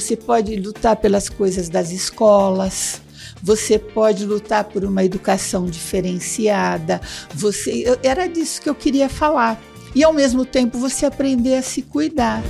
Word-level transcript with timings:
você 0.00 0.16
pode 0.16 0.56
lutar 0.56 0.96
pelas 0.96 1.28
coisas 1.28 1.68
das 1.68 1.90
escolas, 1.90 3.02
você 3.42 3.78
pode 3.78 4.24
lutar 4.24 4.64
por 4.64 4.84
uma 4.84 5.04
educação 5.04 5.66
diferenciada. 5.66 7.00
Você 7.34 7.70
eu, 7.86 7.98
era 8.02 8.26
disso 8.26 8.62
que 8.62 8.68
eu 8.68 8.74
queria 8.74 9.08
falar. 9.08 9.60
E 9.94 10.02
ao 10.04 10.12
mesmo 10.12 10.44
tempo 10.44 10.78
você 10.78 11.04
aprender 11.04 11.56
a 11.56 11.62
se 11.62 11.82
cuidar. 11.82 12.42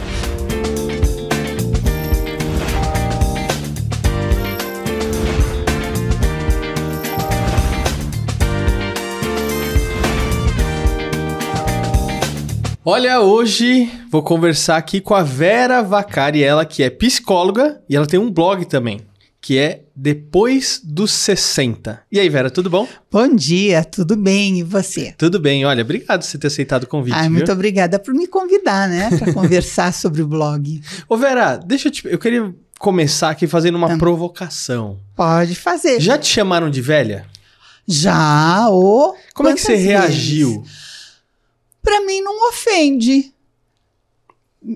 Olha, 12.84 13.20
hoje 13.20 13.90
vou 14.10 14.22
conversar 14.22 14.76
aqui 14.78 15.00
com 15.00 15.14
a 15.14 15.22
Vera 15.22 15.82
Vacari, 15.82 16.42
ela 16.42 16.64
que 16.64 16.82
é 16.82 16.88
psicóloga 16.88 17.80
e 17.88 17.94
ela 17.94 18.06
tem 18.06 18.18
um 18.18 18.30
blog 18.30 18.64
também, 18.64 19.00
que 19.40 19.58
é 19.58 19.82
Depois 19.94 20.80
dos 20.82 21.10
60. 21.12 22.00
E 22.10 22.18
aí, 22.18 22.26
Vera, 22.30 22.50
tudo 22.50 22.70
bom? 22.70 22.88
Bom 23.12 23.34
dia, 23.34 23.84
tudo 23.84 24.16
bem? 24.16 24.60
E 24.60 24.62
você? 24.62 25.14
Tudo 25.18 25.38
bem, 25.38 25.64
olha, 25.66 25.82
obrigado 25.82 26.20
por 26.20 26.26
você 26.26 26.38
ter 26.38 26.46
aceitado 26.46 26.84
o 26.84 26.86
convite. 26.86 27.14
Ai, 27.14 27.28
muito 27.28 27.52
obrigada 27.52 27.98
por 27.98 28.14
me 28.14 28.26
convidar, 28.26 28.88
né, 28.88 29.10
para 29.10 29.30
conversar 29.34 29.92
sobre 29.92 30.22
o 30.22 30.26
blog. 30.26 30.80
Ô, 31.06 31.18
Vera, 31.18 31.56
deixa 31.58 31.88
eu 31.88 31.92
te. 31.92 32.08
Eu 32.08 32.18
queria 32.18 32.54
começar 32.78 33.28
aqui 33.28 33.46
fazendo 33.46 33.74
uma 33.74 33.92
Ah. 33.92 33.98
provocação. 33.98 34.98
Pode 35.14 35.54
fazer. 35.54 36.00
Já 36.00 36.16
te 36.16 36.26
chamaram 36.28 36.70
de 36.70 36.80
velha? 36.80 37.26
Já, 37.86 38.68
ou. 38.70 39.14
Como 39.34 39.50
é 39.50 39.54
que 39.54 39.60
você 39.60 39.74
reagiu? 39.76 40.64
Para 41.82 42.00
mim 42.02 42.20
não 42.20 42.48
ofende. 42.48 43.32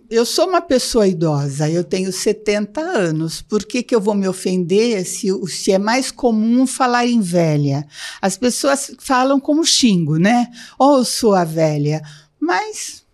Eu 0.08 0.24
sou 0.24 0.48
uma 0.48 0.62
pessoa 0.62 1.06
idosa, 1.06 1.68
eu 1.68 1.84
tenho 1.84 2.10
70 2.10 2.80
anos. 2.80 3.42
Por 3.42 3.64
que, 3.66 3.82
que 3.82 3.94
eu 3.94 4.00
vou 4.00 4.14
me 4.14 4.26
ofender 4.26 5.04
se, 5.04 5.28
se 5.46 5.72
é 5.72 5.78
mais 5.78 6.10
comum 6.10 6.66
falar 6.66 7.06
em 7.06 7.20
velha? 7.20 7.86
As 8.20 8.38
pessoas 8.38 8.92
falam 8.98 9.38
como 9.38 9.64
xingo, 9.64 10.16
né? 10.16 10.50
Ou 10.78 10.98
eu 10.98 11.04
sou 11.04 11.34
a 11.34 11.44
velha. 11.44 12.00
Mas 12.40 13.04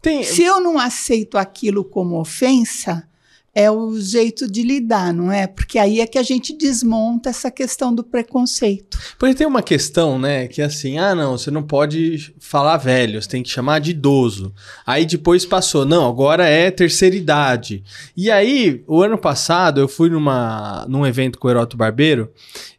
Tem, 0.00 0.22
se 0.22 0.44
eu 0.44 0.60
não 0.60 0.78
aceito 0.78 1.36
aquilo 1.36 1.84
como 1.84 2.20
ofensa, 2.20 3.08
é 3.54 3.70
o 3.70 4.00
jeito 4.00 4.50
de 4.50 4.62
lidar, 4.62 5.12
não 5.12 5.30
é? 5.30 5.46
Porque 5.46 5.78
aí 5.78 6.00
é 6.00 6.06
que 6.06 6.16
a 6.16 6.22
gente 6.22 6.56
desmonta 6.56 7.28
essa 7.28 7.50
questão 7.50 7.94
do 7.94 8.02
preconceito. 8.02 8.98
Porque 9.18 9.34
tem 9.34 9.46
uma 9.46 9.62
questão, 9.62 10.18
né, 10.18 10.48
que 10.48 10.62
é 10.62 10.64
assim, 10.64 10.98
ah, 10.98 11.14
não, 11.14 11.36
você 11.36 11.50
não 11.50 11.62
pode 11.62 12.34
falar 12.38 12.78
velho, 12.78 13.20
você 13.20 13.28
tem 13.28 13.42
que 13.42 13.50
chamar 13.50 13.80
de 13.80 13.90
idoso. 13.90 14.54
Aí 14.86 15.04
depois 15.04 15.44
passou, 15.44 15.84
não, 15.84 16.08
agora 16.08 16.46
é 16.48 16.70
terceira 16.70 17.14
idade. 17.14 17.84
E 18.16 18.30
aí, 18.30 18.82
o 18.86 19.02
ano 19.02 19.18
passado, 19.18 19.80
eu 19.80 19.88
fui 19.88 20.08
numa, 20.08 20.86
num 20.88 21.06
evento 21.06 21.38
com 21.38 21.46
o 21.46 21.50
Heroto 21.50 21.76
Barbeiro, 21.76 22.30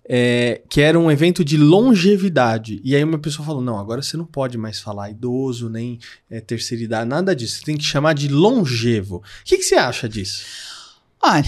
é, 0.05 0.61
que 0.69 0.81
era 0.81 0.99
um 0.99 1.09
evento 1.09 1.43
de 1.43 1.57
longevidade. 1.57 2.81
E 2.83 2.95
aí 2.95 3.03
uma 3.03 3.19
pessoa 3.19 3.45
falou, 3.45 3.61
não, 3.61 3.79
agora 3.79 4.01
você 4.01 4.17
não 4.17 4.25
pode 4.25 4.57
mais 4.57 4.79
falar 4.79 5.09
idoso, 5.09 5.69
nem 5.69 5.99
é, 6.29 6.41
terceira 6.41 6.83
idade, 6.83 7.09
nada 7.09 7.35
disso. 7.35 7.59
Você 7.59 7.65
tem 7.65 7.77
que 7.77 7.83
chamar 7.83 8.13
de 8.13 8.27
longevo. 8.27 9.17
O 9.17 9.21
que, 9.45 9.57
que 9.57 9.63
você 9.63 9.75
acha 9.75 10.07
disso? 10.09 10.43
Olha, 11.25 11.45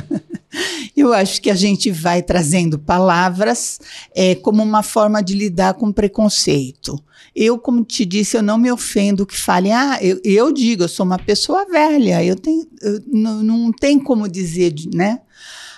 eu 0.96 1.12
acho 1.12 1.42
que 1.42 1.50
a 1.50 1.54
gente 1.54 1.90
vai 1.90 2.22
trazendo 2.22 2.78
palavras 2.78 3.78
é, 4.14 4.34
como 4.36 4.62
uma 4.62 4.82
forma 4.82 5.22
de 5.22 5.34
lidar 5.34 5.74
com 5.74 5.92
preconceito. 5.92 6.98
Eu, 7.36 7.58
como 7.58 7.84
te 7.84 8.06
disse, 8.06 8.38
eu 8.38 8.42
não 8.42 8.56
me 8.56 8.72
ofendo 8.72 9.26
que 9.26 9.36
falem, 9.36 9.72
ah, 9.72 9.98
eu, 10.00 10.18
eu 10.24 10.50
digo, 10.50 10.84
eu 10.84 10.88
sou 10.88 11.04
uma 11.04 11.18
pessoa 11.18 11.66
velha, 11.66 12.24
eu 12.24 12.34
tenho, 12.34 12.66
eu, 12.80 13.00
não, 13.06 13.42
não 13.42 13.72
tem 13.72 13.98
como 13.98 14.26
dizer, 14.26 14.74
né? 14.94 15.20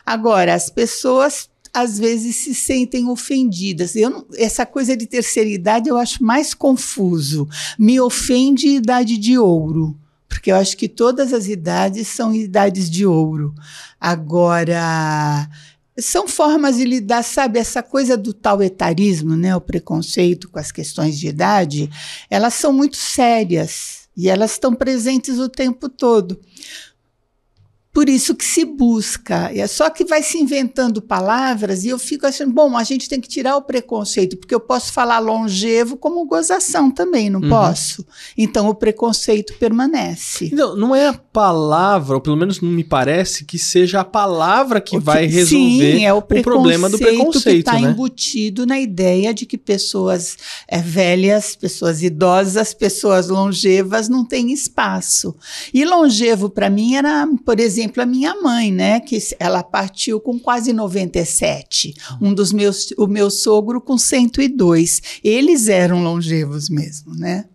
Agora, 0.07 0.55
as 0.55 0.71
pessoas 0.71 1.49
às 1.75 1.99
vezes 1.99 2.37
se 2.37 2.55
sentem 2.55 3.09
ofendidas. 3.09 3.97
Eu 3.97 4.11
não- 4.11 4.27
essa 4.35 4.67
coisa 4.67 4.97
de 4.97 5.07
terceira 5.07 5.49
idade 5.49 5.89
eu 5.89 5.97
acho 5.97 6.23
mais 6.23 6.53
confuso. 6.55 7.49
Me 7.79 8.01
ofende 8.01 8.69
idade 8.69 9.17
de 9.17 9.39
ouro 9.39 9.97
porque 10.29 10.51
eu 10.51 10.57
acho 10.57 10.79
que 10.79 10.89
todas 10.89 11.33
as 11.35 11.47
idades 11.47 12.09
são 12.09 12.35
idades 12.35 12.91
de 12.91 13.05
ouro. 13.05 13.55
Agora, 14.01 15.49
são 15.99 16.27
formas 16.27 16.77
de 16.79 16.85
lidar, 16.85 17.23
sabe, 17.23 17.59
essa 17.59 17.83
coisa 17.83 18.17
do 18.17 18.33
tal 18.33 18.63
etarismo, 18.63 19.37
né, 19.37 19.55
o 19.55 19.61
preconceito 19.61 20.49
com 20.49 20.59
as 20.59 20.73
questões 20.73 21.19
de 21.19 21.29
idade, 21.29 21.91
elas 22.31 22.55
são 22.55 22.73
muito 22.73 22.97
sérias 22.97 24.09
e 24.17 24.29
elas 24.29 24.53
estão 24.53 24.75
presentes 24.75 25.39
o 25.39 25.49
tempo 25.49 25.89
todo. 25.89 26.41
Por 27.93 28.09
isso 28.09 28.35
que 28.35 28.45
se 28.45 28.65
busca. 28.65 29.51
É 29.55 29.67
só 29.67 29.91
que 29.91 30.05
vai 30.05 30.23
se 30.23 30.39
inventando 30.39 31.03
palavras 31.03 31.85
e 31.85 31.89
eu 31.89 31.99
fico 31.99 32.27
achando, 32.27 32.51
bom, 32.53 32.75
a 32.77 32.83
gente 32.85 33.07
tem 33.07 33.21
que 33.21 33.29
tirar 33.29 33.55
o 33.57 33.63
preconceito, 33.63 34.37
porque 34.39 34.55
eu 34.55 34.61
posso 34.61 34.93
falar 34.93 35.19
longevo 35.19 35.97
como 35.99 36.25
gozação 36.25 36.91
também, 36.91 37.29
não 37.29 37.41
Uhum. 37.41 37.49
posso? 37.51 38.07
Então 38.37 38.69
o 38.69 38.75
preconceito 38.75 39.55
permanece. 39.59 40.49
Então, 40.53 40.75
não 40.75 40.97
é 40.97 41.09
a 41.09 41.13
palavra, 41.13 42.15
ou 42.15 42.21
pelo 42.21 42.37
menos 42.37 42.61
não 42.63 42.71
me 42.71 42.83
parece 42.85 43.45
que 43.45 43.59
seja 43.59 44.01
a 44.01 44.05
palavra 44.05 44.81
que 44.81 44.97
O 44.97 45.01
vai 45.01 45.27
resolver 45.27 45.97
Sim, 45.99 46.05
é 46.07 46.13
o, 46.15 46.23
problema 46.23 46.89
do 46.89 46.97
que 46.97 47.05
preconceito, 47.05 47.59
está 47.59 47.75
né? 47.79 47.91
embutido 47.91 48.65
na 48.65 48.81
ideia 48.81 49.35
de 49.35 49.45
que 49.45 49.59
pessoas 49.59 50.37
é, 50.67 50.79
velhas, 50.81 51.55
pessoas 51.55 52.03
idosas, 52.03 52.73
pessoas 52.73 53.29
longevas 53.29 54.09
não 54.09 54.25
têm 54.25 54.51
espaço. 54.51 55.35
E 55.75 55.85
longevo 55.85 56.49
para 56.49 56.71
mim 56.71 56.95
era, 56.95 57.29
por 57.45 57.61
exemplo, 57.61 57.82
a 58.03 58.07
minha 58.07 58.41
mãe, 58.41 58.73
né, 58.73 59.01
que 59.01 59.19
ela 59.39 59.63
partiu 59.63 60.21
com 60.21 60.39
quase 60.39 60.73
97. 60.73 61.95
Um 62.21 62.35
dos 62.35 62.53
meus, 62.53 62.93
o 62.99 63.07
meu 63.07 63.31
sogro 63.31 63.81
com 63.81 63.97
102. 63.97 65.21
Eles 65.23 65.69
eram 65.69 66.03
longevos 66.03 66.69
mesmo, 66.69 67.15
né? 67.15 67.47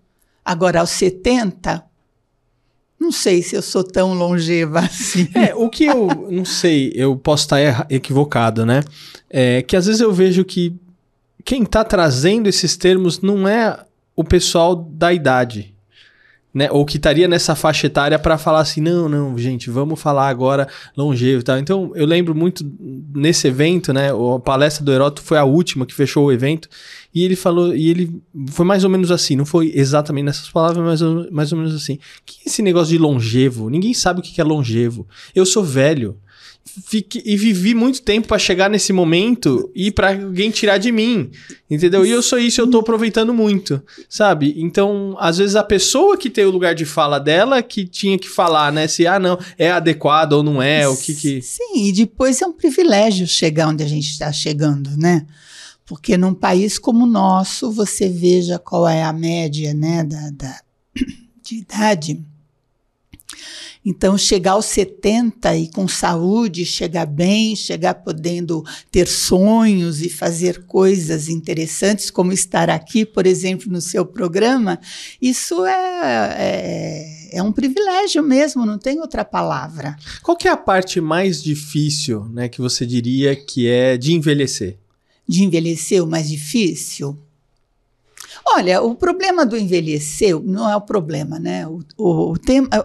Agora 0.44 0.80
aos 0.80 0.92
70, 0.92 1.84
não 3.00 3.12
sei 3.12 3.44
se 3.44 3.56
eu 3.56 3.62
sou 3.62 3.84
tão 3.84 4.14
longeva 4.14 4.80
assim. 4.86 5.28
É, 5.34 5.54
o 5.54 5.70
que 5.70 5.86
eu 5.86 6.08
não 6.32 6.46
sei, 6.46 6.92
eu 6.96 7.16
posso 7.16 7.44
estar 7.44 7.88
equivocado, 7.90 8.66
né? 8.66 8.84
É 9.30 9.62
que 9.62 9.76
às 9.76 9.86
vezes 9.86 10.02
eu 10.02 10.14
vejo 10.14 10.44
que 10.44 10.76
quem 11.44 11.64
tá 11.64 11.84
trazendo 11.84 12.48
esses 12.50 12.76
termos 12.76 13.22
não 13.22 13.48
é 13.48 13.86
o 14.16 14.24
pessoal 14.24 14.76
da 14.76 15.14
idade. 15.14 15.74
Né? 16.58 16.70
Ou 16.72 16.84
que 16.84 16.98
estaria 16.98 17.28
nessa 17.28 17.54
faixa 17.54 17.86
etária 17.86 18.18
para 18.18 18.36
falar 18.36 18.62
assim, 18.62 18.82
não, 18.82 19.08
não, 19.08 19.38
gente, 19.38 19.70
vamos 19.70 20.02
falar 20.02 20.28
agora 20.28 20.68
longevo 20.98 21.42
e 21.42 21.44
tal. 21.44 21.60
Então, 21.60 21.92
eu 21.94 22.04
lembro 22.04 22.34
muito 22.34 22.66
nesse 23.14 23.48
evento, 23.48 23.94
né? 23.94 24.10
A 24.10 24.40
palestra 24.40 24.84
do 24.84 24.92
Heroto 24.92 25.22
foi 25.22 25.38
a 25.38 25.44
última 25.44 25.86
que 25.86 25.94
fechou 25.94 26.26
o 26.26 26.32
evento. 26.32 26.68
E 27.14 27.24
ele 27.24 27.36
falou, 27.36 27.76
e 27.76 27.92
ele 27.92 28.22
foi 28.50 28.66
mais 28.66 28.84
ou 28.84 28.90
menos 28.90 29.12
assim, 29.12 29.36
não 29.36 29.46
foi 29.46 29.72
exatamente 29.76 30.26
nessas 30.26 30.50
palavras, 30.50 30.84
mas 30.84 31.30
mais 31.32 31.52
ou, 31.52 31.60
menos 31.60 31.76
assim. 31.76 32.00
Que 32.26 32.50
esse 32.50 32.64
negócio 32.64 32.90
de 32.90 32.98
longevo? 32.98 33.70
Ninguém 33.70 33.94
sabe 33.94 34.20
o 34.22 34.24
que 34.24 34.42
é 34.42 34.44
longevo. 34.44 35.08
Eu 35.36 35.46
sou 35.46 35.64
velho. 35.64 36.18
E 37.26 37.38
vivi 37.38 37.74
muito 37.74 38.02
tempo 38.02 38.28
pra 38.28 38.38
chegar 38.38 38.70
nesse 38.70 38.92
momento 38.94 39.72
e 39.76 39.92
pra 39.92 40.12
alguém 40.14 40.52
tirar 40.52 40.78
de 40.78 40.92
mim, 40.92 41.30
entendeu? 41.70 42.06
E 42.06 42.10
eu 42.12 42.22
sou 42.22 42.38
isso, 42.38 42.60
eu 42.62 42.70
tô 42.70 42.80
aproveitando 42.80 43.34
muito, 43.34 43.82
sabe? 44.10 44.54
Então, 44.58 45.16
às 45.20 45.38
vezes 45.38 45.56
a 45.56 45.64
pessoa 45.64 46.18
que 46.18 46.30
tem 46.30 46.46
o 46.46 46.52
lugar 46.52 46.76
de 46.76 46.86
fala 46.86 47.20
dela 47.20 47.62
que 47.64 47.86
tinha 47.88 48.18
que 48.20 48.28
falar, 48.30 48.72
né? 48.72 48.88
Se, 48.88 49.08
ah, 49.08 49.20
não, 49.20 49.40
é 49.58 49.72
adequado 49.72 50.34
ou 50.34 50.44
não 50.44 50.62
é, 50.62 50.88
o 50.88 50.96
que 50.98 51.14
que... 51.16 51.42
Sim, 51.42 51.88
e 51.88 51.92
depois 51.92 52.42
é 52.42 52.46
um 52.46 52.54
privilégio 52.54 53.26
chegar 53.28 53.70
onde 53.70 53.84
a 53.84 53.88
gente 53.88 54.10
está 54.10 54.32
chegando, 54.32 54.90
né? 54.98 55.26
Porque 55.86 56.18
num 56.18 56.34
país 56.34 56.78
como 56.78 57.06
o 57.06 57.10
nosso, 57.10 57.72
você 57.72 58.10
veja 58.10 58.60
qual 58.60 58.88
é 58.88 59.04
a 59.04 59.14
média 59.14 59.74
né, 59.74 60.04
da, 60.04 60.30
da- 60.32 60.62
de 61.44 61.56
idade. 61.60 62.22
Então, 63.90 64.18
chegar 64.18 64.52
aos 64.52 64.66
70 64.66 65.56
e 65.56 65.72
com 65.72 65.88
saúde, 65.88 66.66
chegar 66.66 67.06
bem, 67.06 67.56
chegar 67.56 67.94
podendo 67.94 68.62
ter 68.92 69.08
sonhos 69.08 70.02
e 70.02 70.10
fazer 70.10 70.66
coisas 70.66 71.30
interessantes, 71.30 72.10
como 72.10 72.34
estar 72.34 72.70
aqui, 72.70 73.06
por 73.06 73.26
exemplo, 73.26 73.72
no 73.72 73.80
seu 73.80 74.06
programa, 74.06 74.78
isso 75.22 75.66
é, 75.66 76.36
é, 76.38 77.38
é 77.38 77.42
um 77.42 77.54
privilégio 77.54 78.22
mesmo, 78.22 78.66
não 78.66 78.78
tem 78.78 79.00
outra 79.00 79.24
palavra. 79.24 79.96
Qual 80.22 80.36
que 80.36 80.50
é 80.50 80.52
a 80.52 80.58
parte 80.58 81.00
mais 81.00 81.42
difícil, 81.42 82.26
né, 82.26 82.50
que 82.50 82.60
você 82.60 82.86
diria 82.86 83.38
que 83.38 83.70
é 83.70 83.98
de 83.98 84.12
envelhecer? 84.12 84.78
de 85.28 85.44
envelhecer 85.44 86.02
o 86.04 86.08
mais 86.08 86.30
difícil? 86.30 87.18
Olha, 88.50 88.82
o 88.82 88.96
problema 88.96 89.46
do 89.46 89.58
envelhecer 89.58 90.40
não 90.42 90.70
é 90.70 90.76
o 90.76 90.82
problema, 90.82 91.38
né? 91.38 91.68
O, 91.68 91.82
o, 91.98 92.32
o 92.32 92.36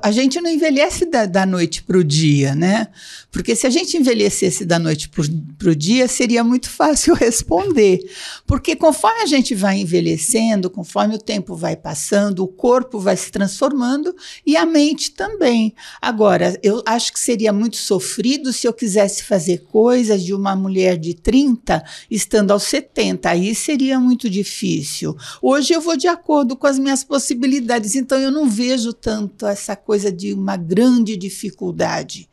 a 0.03 0.11
gente 0.11 0.41
não 0.41 0.51
envelhece 0.51 1.07
da, 1.07 1.25
da 1.25 1.47
noite 1.47 1.85
para 1.85 1.97
o 1.97 2.03
dia, 2.03 2.53
né? 2.53 2.89
Porque 3.31 3.55
se 3.55 3.65
a 3.67 3.71
gente 3.71 3.97
envelhecesse 3.97 4.65
da 4.65 4.77
noite 4.79 5.09
para 5.09 5.71
o 5.71 5.77
dia, 5.77 6.09
seria 6.09 6.43
muito 6.43 6.69
fácil 6.69 7.15
responder. 7.17 8.01
Porque 8.45 8.75
conforme 8.75 9.23
a 9.23 9.27
gente 9.27 9.55
vai 9.55 9.79
envelhecendo, 9.79 10.69
conforme 10.69 11.15
o 11.15 11.19
tempo 11.19 11.55
vai 11.55 11.77
passando, 11.77 12.43
o 12.43 12.49
corpo 12.49 12.99
vai 12.99 13.17
se 13.17 13.31
transformando 13.31 14.15
e 14.45 14.57
a 14.57 14.67
mente 14.67 15.13
também. 15.13 15.75
Agora, 16.01 16.59
eu 16.61 16.83
acho 16.85 17.13
que 17.13 17.21
seria 17.21 17.53
muito 17.53 17.77
sofrido 17.77 18.53
se 18.53 18.67
eu 18.67 18.73
quisesse 18.73 19.23
fazer 19.23 19.63
coisas 19.71 20.25
de 20.25 20.35
uma 20.35 20.57
mulher 20.57 20.99
de 20.99 21.15
30 21.15 21.85
estando 22.11 22.51
aos 22.51 22.65
70. 22.65 23.31
Aí 23.31 23.55
seria 23.55 24.01
muito 24.01 24.29
difícil. 24.29 25.17
Hoje 25.53 25.75
eu 25.75 25.83
vou 25.83 25.99
de 25.99 26.09
acordo 26.09 26.57
com 26.57 26.67
as 26.67 26.79
minhas 26.79 27.05
possibilidades, 27.05 27.95
então 27.95 28.19
eu 28.19 28.31
não 28.31 28.49
vejo 28.49 28.91
tanto 28.95 29.47
essa 29.47 29.77
coisa 29.77 30.11
de 30.11 30.33
uma 30.33 30.57
grande 30.57 31.15
dificuldade. 31.15 32.27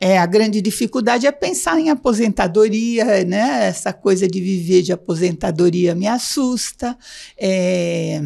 É, 0.00 0.16
a 0.16 0.24
grande 0.24 0.62
dificuldade 0.62 1.26
é 1.26 1.30
pensar 1.30 1.78
em 1.78 1.90
aposentadoria, 1.90 3.22
né? 3.22 3.66
Essa 3.66 3.92
coisa 3.92 4.26
de 4.26 4.40
viver 4.40 4.80
de 4.80 4.92
aposentadoria 4.92 5.94
me 5.94 6.06
assusta. 6.06 6.96
É, 7.38 8.22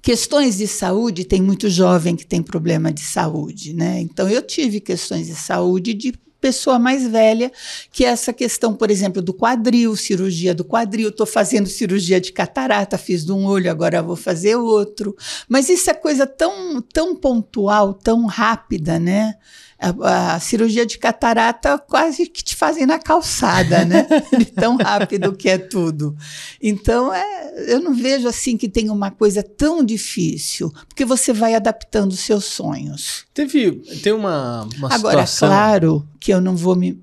Questões 0.00 0.56
de 0.56 0.68
saúde, 0.68 1.24
tem 1.24 1.42
muito 1.42 1.68
jovem 1.68 2.14
que 2.14 2.24
tem 2.24 2.40
problema 2.40 2.92
de 2.92 3.02
saúde, 3.02 3.74
né? 3.74 4.00
Então 4.00 4.28
eu 4.28 4.40
tive 4.42 4.80
questões 4.80 5.26
de 5.26 5.34
saúde 5.34 5.92
de 5.92 6.14
pessoa 6.40 6.78
mais 6.78 7.06
velha, 7.06 7.52
que 7.92 8.04
é 8.04 8.08
essa 8.08 8.32
questão, 8.32 8.74
por 8.74 8.90
exemplo, 8.90 9.20
do 9.20 9.34
quadril, 9.34 9.94
cirurgia 9.96 10.54
do 10.54 10.64
quadril. 10.64 11.10
Estou 11.10 11.26
fazendo 11.26 11.68
cirurgia 11.68 12.20
de 12.20 12.32
catarata, 12.32 12.98
fiz 12.98 13.24
de 13.24 13.32
um 13.32 13.46
olho, 13.46 13.70
agora 13.70 14.02
vou 14.02 14.16
fazer 14.16 14.56
outro. 14.56 15.16
Mas 15.48 15.68
isso 15.68 15.90
é 15.90 15.94
coisa 15.94 16.26
tão, 16.26 16.80
tão 16.82 17.14
pontual, 17.14 17.94
tão 17.94 18.26
rápida, 18.26 18.98
né? 18.98 19.36
a, 19.80 20.34
a, 20.34 20.40
cirurgia 20.40 20.84
de 20.84 20.98
catarata 20.98 21.78
quase 21.78 22.26
que 22.26 22.44
te 22.44 22.54
fazem 22.54 22.84
na 22.84 22.98
calçada, 22.98 23.84
né? 23.84 24.06
De 24.36 24.44
tão 24.44 24.76
rápido 24.76 25.32
que 25.32 25.48
é 25.48 25.56
tudo. 25.56 26.14
Então, 26.62 27.12
é, 27.12 27.72
eu 27.72 27.80
não 27.80 27.94
vejo 27.94 28.28
assim 28.28 28.56
que 28.56 28.68
tem 28.68 28.90
uma 28.90 29.10
coisa 29.10 29.42
tão 29.42 29.82
difícil, 29.82 30.70
porque 30.86 31.04
você 31.04 31.32
vai 31.32 31.54
adaptando 31.54 32.12
os 32.12 32.20
seus 32.20 32.44
sonhos. 32.44 33.24
Teve, 33.32 33.72
tem 34.02 34.12
uma, 34.12 34.68
uma 34.76 34.92
Agora, 34.92 35.26
situação... 35.26 35.48
claro 35.48 36.08
que 36.20 36.29
eu 36.30 36.40
não 36.40 36.56
vou 36.56 36.76
me... 36.76 37.00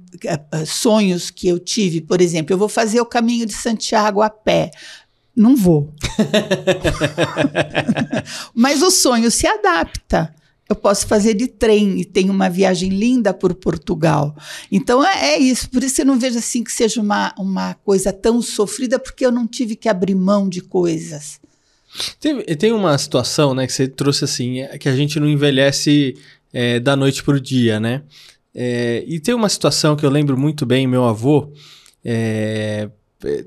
Sonhos 0.66 1.30
que 1.30 1.48
eu 1.48 1.60
tive, 1.60 2.02
por 2.02 2.22
exemplo, 2.22 2.54
eu 2.54 2.58
vou 2.58 2.70
fazer 2.70 3.00
o 3.02 3.06
caminho 3.06 3.46
de 3.46 3.54
Santiago 3.54 4.22
a 4.22 4.30
pé. 4.30 4.72
Não 5.36 5.56
vou. 5.56 5.94
Mas 8.54 8.82
o 8.82 8.90
sonho 8.90 9.30
se 9.30 9.46
adapta 9.46 10.34
eu 10.70 10.76
posso 10.76 11.08
fazer 11.08 11.34
de 11.34 11.48
trem 11.48 12.00
e 12.00 12.06
tenho 12.06 12.32
uma 12.32 12.50
viagem 12.50 12.90
linda 12.90 13.34
por 13.34 13.54
Portugal. 13.54 14.36
Então 14.72 15.06
é, 15.06 15.34
é, 15.34 15.40
isso, 15.40 15.70
por 15.70 15.84
isso 15.84 16.02
eu 16.02 16.06
não 16.06 16.20
vejo 16.20 16.38
assim 16.38 16.64
que 16.64 16.72
seja 16.72 17.02
uma, 17.02 17.34
uma 17.38 17.74
coisa 17.76 18.12
tão 18.12 18.42
sofrida, 18.42 19.00
porque 19.00 19.26
eu 19.26 19.32
não 19.32 19.48
tive 19.48 19.76
que 19.76 19.88
abrir 19.88 20.16
mão 20.16 20.50
de 20.50 20.62
coisas. 20.62 21.40
Tem, 22.20 22.44
tem 22.44 22.72
uma 22.74 22.98
situação, 22.98 23.56
né, 23.56 23.66
que 23.66 23.74
você 23.74 23.88
trouxe 23.88 24.26
assim, 24.26 24.60
é, 24.60 24.78
que 24.78 24.90
a 24.90 24.96
gente 24.96 25.20
não 25.20 25.28
envelhece 25.28 26.16
é, 26.52 26.80
da 26.80 26.96
noite 26.96 27.24
para 27.24 27.36
o 27.36 27.40
dia, 27.40 27.80
né? 27.80 28.04
É, 28.60 29.04
e 29.06 29.20
tem 29.20 29.36
uma 29.36 29.50
situação 29.50 29.96
que 29.96 30.04
eu 30.04 30.10
lembro 30.10 30.36
muito 30.36 30.66
bem, 30.66 30.88
meu 30.88 31.06
avô, 31.06 31.54
é, 32.04 32.90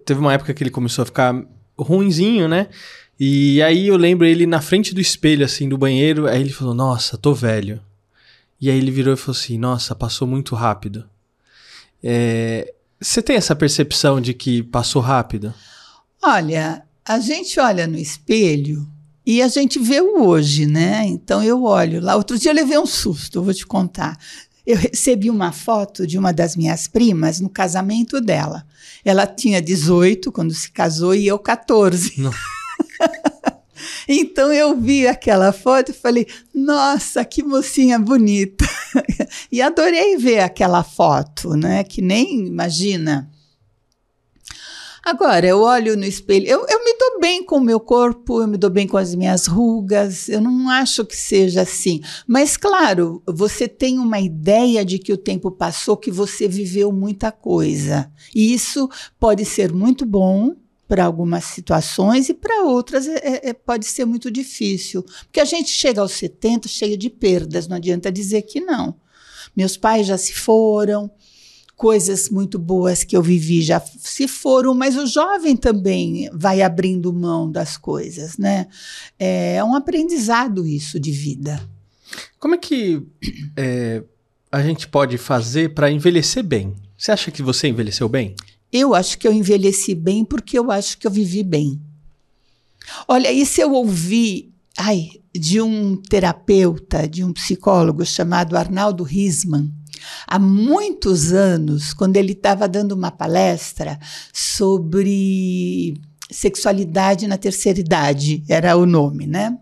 teve 0.05 0.21
uma 0.21 0.33
época 0.33 0.55
que 0.55 0.63
ele 0.63 0.71
começou 0.71 1.03
a 1.03 1.07
ficar 1.07 1.35
ruinzinho, 1.77 2.47
né? 2.47 2.69
E 3.19 3.61
aí 3.61 3.89
eu 3.89 3.97
lembro 3.97 4.25
ele 4.25 4.47
na 4.47 4.61
frente 4.61 4.95
do 4.95 5.01
espelho, 5.01 5.45
assim, 5.45 5.69
do 5.69 5.77
banheiro, 5.77 6.29
aí 6.29 6.41
ele 6.41 6.53
falou, 6.53 6.73
nossa, 6.75 7.19
tô 7.19 7.35
velho. 7.35 7.83
E 8.61 8.71
aí 8.71 8.79
ele 8.79 8.93
virou 8.93 9.13
e 9.13 9.17
falou 9.17 9.37
assim, 9.37 9.59
nossa, 9.59 9.97
passou 9.97 10.29
muito 10.29 10.55
rápido. 10.55 11.05
É, 12.01 12.73
você 13.01 13.21
tem 13.21 13.35
essa 13.35 13.57
percepção 13.57 14.21
de 14.21 14.33
que 14.33 14.63
passou 14.63 15.03
rápido? 15.03 15.53
Olha, 16.23 16.85
a 17.05 17.19
gente 17.19 17.59
olha 17.59 17.85
no 17.89 17.99
espelho 17.99 18.89
e 19.27 19.43
a 19.43 19.49
gente 19.49 19.79
vê 19.81 20.01
o 20.01 20.23
hoje, 20.23 20.67
né? 20.67 21.05
Então 21.05 21.43
eu 21.43 21.65
olho 21.65 22.01
lá. 22.01 22.15
Outro 22.15 22.39
dia 22.39 22.53
eu 22.53 22.55
levei 22.55 22.79
um 22.79 22.87
susto, 22.87 23.43
vou 23.43 23.53
te 23.53 23.67
contar. 23.67 24.17
Eu 24.67 24.77
recebi 24.77 25.31
uma 25.31 25.53
foto 25.53 26.07
de 26.07 26.19
uma 26.19 26.33
das 26.33 26.57
minhas 26.57 26.87
primas 26.87 27.41
no 27.41 27.49
casamento 27.49 28.21
dela. 28.21 28.67
Ela 29.05 29.27
tinha 29.27 29.61
18 29.61 30.31
quando 30.31 30.53
se 30.55 30.71
casou 30.71 31.15
e 31.15 31.27
eu 31.27 31.39
14. 31.39 32.21
Não. 32.21 32.33
então 34.09 34.53
eu 34.53 34.77
vi 34.79 35.07
aquela 35.07 35.53
foto 35.53 35.91
e 35.91 35.95
falei, 35.95 36.27
nossa, 36.55 37.25
que 37.25 37.43
mocinha 37.43 37.99
bonita. 37.99 38.69
e 39.51 39.63
adorei 39.63 40.17
ver 40.17 40.41
aquela 40.41 40.83
foto, 40.83 41.55
né? 41.57 41.83
Que 41.85 42.03
nem 42.03 42.47
imagina. 42.47 43.31
Agora, 45.11 45.45
eu 45.45 45.61
olho 45.63 45.97
no 45.97 46.05
espelho, 46.05 46.47
eu, 46.47 46.65
eu 46.69 46.85
me 46.85 46.97
dou 46.97 47.21
bem 47.21 47.45
com 47.45 47.57
o 47.57 47.61
meu 47.61 47.81
corpo, 47.81 48.41
eu 48.41 48.47
me 48.47 48.57
dou 48.57 48.71
bem 48.71 48.87
com 48.87 48.97
as 48.97 49.13
minhas 49.13 49.49
rugas, 49.49 50.29
eu 50.29 50.41
não 50.41 50.69
acho 50.69 51.05
que 51.05 51.17
seja 51.17 51.63
assim. 51.63 52.01
Mas, 52.29 52.57
claro, 52.57 53.21
você 53.27 53.67
tem 53.67 53.99
uma 53.99 54.21
ideia 54.21 54.85
de 54.85 55.01
que 55.01 55.13
o 55.13 55.17
tempo 55.17 55.51
passou, 55.51 55.97
que 55.97 56.13
você 56.13 56.47
viveu 56.47 56.93
muita 56.93 57.33
coisa. 57.33 58.09
E 58.33 58.55
isso 58.55 58.89
pode 59.19 59.45
ser 59.45 59.73
muito 59.73 60.07
bom, 60.07 60.55
para 60.87 61.05
algumas 61.05 61.43
situações 61.45 62.29
e 62.29 62.35
para 62.35 62.63
outras 62.63 63.09
é, 63.09 63.15
é, 63.15 63.49
é, 63.51 63.53
pode 63.53 63.87
ser 63.87 64.05
muito 64.05 64.31
difícil. 64.31 65.05
Porque 65.25 65.41
a 65.41 65.45
gente 65.45 65.71
chega 65.71 66.01
aos 66.01 66.13
70 66.13 66.69
cheia 66.69 66.97
de 66.97 67.11
perdas, 67.11 67.67
não 67.67 67.77
adianta 67.77 68.13
dizer 68.13 68.43
que 68.43 68.61
não. 68.61 68.95
Meus 69.57 69.77
pais 69.77 70.07
já 70.07 70.17
se 70.17 70.33
foram, 70.33 71.11
coisas 71.81 72.29
muito 72.29 72.59
boas 72.59 73.05
que 73.05 73.17
eu 73.17 73.23
vivi 73.23 73.63
já 73.63 73.81
se 73.81 74.29
foram, 74.29 74.75
mas 74.75 74.99
o 74.99 75.07
jovem 75.07 75.57
também 75.57 76.29
vai 76.31 76.61
abrindo 76.61 77.11
mão 77.11 77.51
das 77.51 77.79
coisas, 77.79 78.37
né? 78.37 78.67
É 79.19 79.65
um 79.65 79.75
aprendizado 79.75 80.67
isso 80.67 81.01
de 81.01 81.11
vida. 81.11 81.59
Como 82.39 82.55
é 82.55 82.59
que 82.59 83.03
é, 83.57 84.03
a 84.53 84.61
gente 84.61 84.89
pode 84.89 85.17
fazer 85.17 85.73
para 85.73 85.91
envelhecer 85.91 86.45
bem? 86.45 86.75
Você 86.99 87.13
acha 87.13 87.31
que 87.31 87.43
você 87.43 87.69
envelheceu 87.69 88.11
bem? 88.11 88.35
Eu 88.71 88.95
acho 88.95 89.17
que 89.17 89.27
eu 89.27 89.33
envelheci 89.33 89.95
bem 89.95 90.23
porque 90.23 90.59
eu 90.59 90.71
acho 90.71 90.99
que 90.99 91.07
eu 91.07 91.11
vivi 91.11 91.43
bem. 91.43 91.81
Olha, 93.09 93.33
isso 93.33 93.59
eu 93.59 93.73
ouvi 93.73 94.53
ai, 94.77 95.09
de 95.35 95.61
um 95.61 95.97
terapeuta, 95.97 97.09
de 97.09 97.25
um 97.25 97.33
psicólogo 97.33 98.05
chamado 98.05 98.57
Arnaldo 98.57 99.03
Risman, 99.03 99.73
há 100.27 100.39
muitos 100.39 101.33
anos, 101.33 101.93
quando 101.93 102.17
ele 102.17 102.33
estava 102.33 102.69
dando 102.69 102.93
uma 102.93 103.11
palestra 103.11 103.99
sobre 104.33 105.95
sexualidade 106.31 107.27
na 107.27 107.37
terceira 107.37 107.81
idade, 107.81 108.45
era 108.49 108.77
o 108.77 108.87
nome, 108.87 109.27
né? 109.27 109.59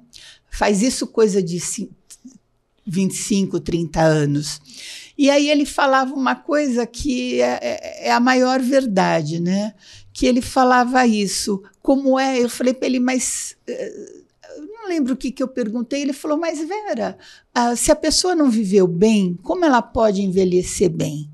Faz 0.51 0.83
isso 0.83 1.07
coisa 1.07 1.43
de 1.43 1.59
25, 2.87 3.61
30 3.61 4.01
anos. 4.01 4.61
E 5.17 5.31
aí 5.31 5.51
ele 5.51 5.67
falava 5.67 6.15
uma 6.15 6.35
coisa 6.35 6.87
que 6.87 7.41
é, 7.41 7.59
é, 7.61 8.09
é 8.09 8.13
a 8.13 8.21
maior 8.21 8.61
verdade, 8.61 9.41
né? 9.41 9.75
Que 10.13 10.27
ele 10.27 10.41
falava 10.41 11.07
isso. 11.07 11.63
Como 11.83 12.19
é? 12.19 12.43
Eu 12.43 12.49
falei 12.49 12.73
para 12.73 12.87
ele, 12.87 13.01
mas 13.01 13.57
uh, 13.69 14.18
lembro 14.89 15.15
o 15.15 15.17
que, 15.17 15.31
que 15.31 15.43
eu 15.43 15.49
perguntei. 15.49 16.03
Ele 16.03 16.13
falou, 16.13 16.39
mas 16.39 16.59
Vera, 16.67 17.19
uh, 17.57 17.77
se 17.77 17.93
a 17.93 17.97
pessoa 17.97 18.35
não 18.35 18.51
viveu 18.51 18.87
bem, 18.87 19.39
como 19.43 19.65
ela 19.65 19.83
pode 19.83 20.23
envelhecer 20.23 20.89
bem? 20.89 21.31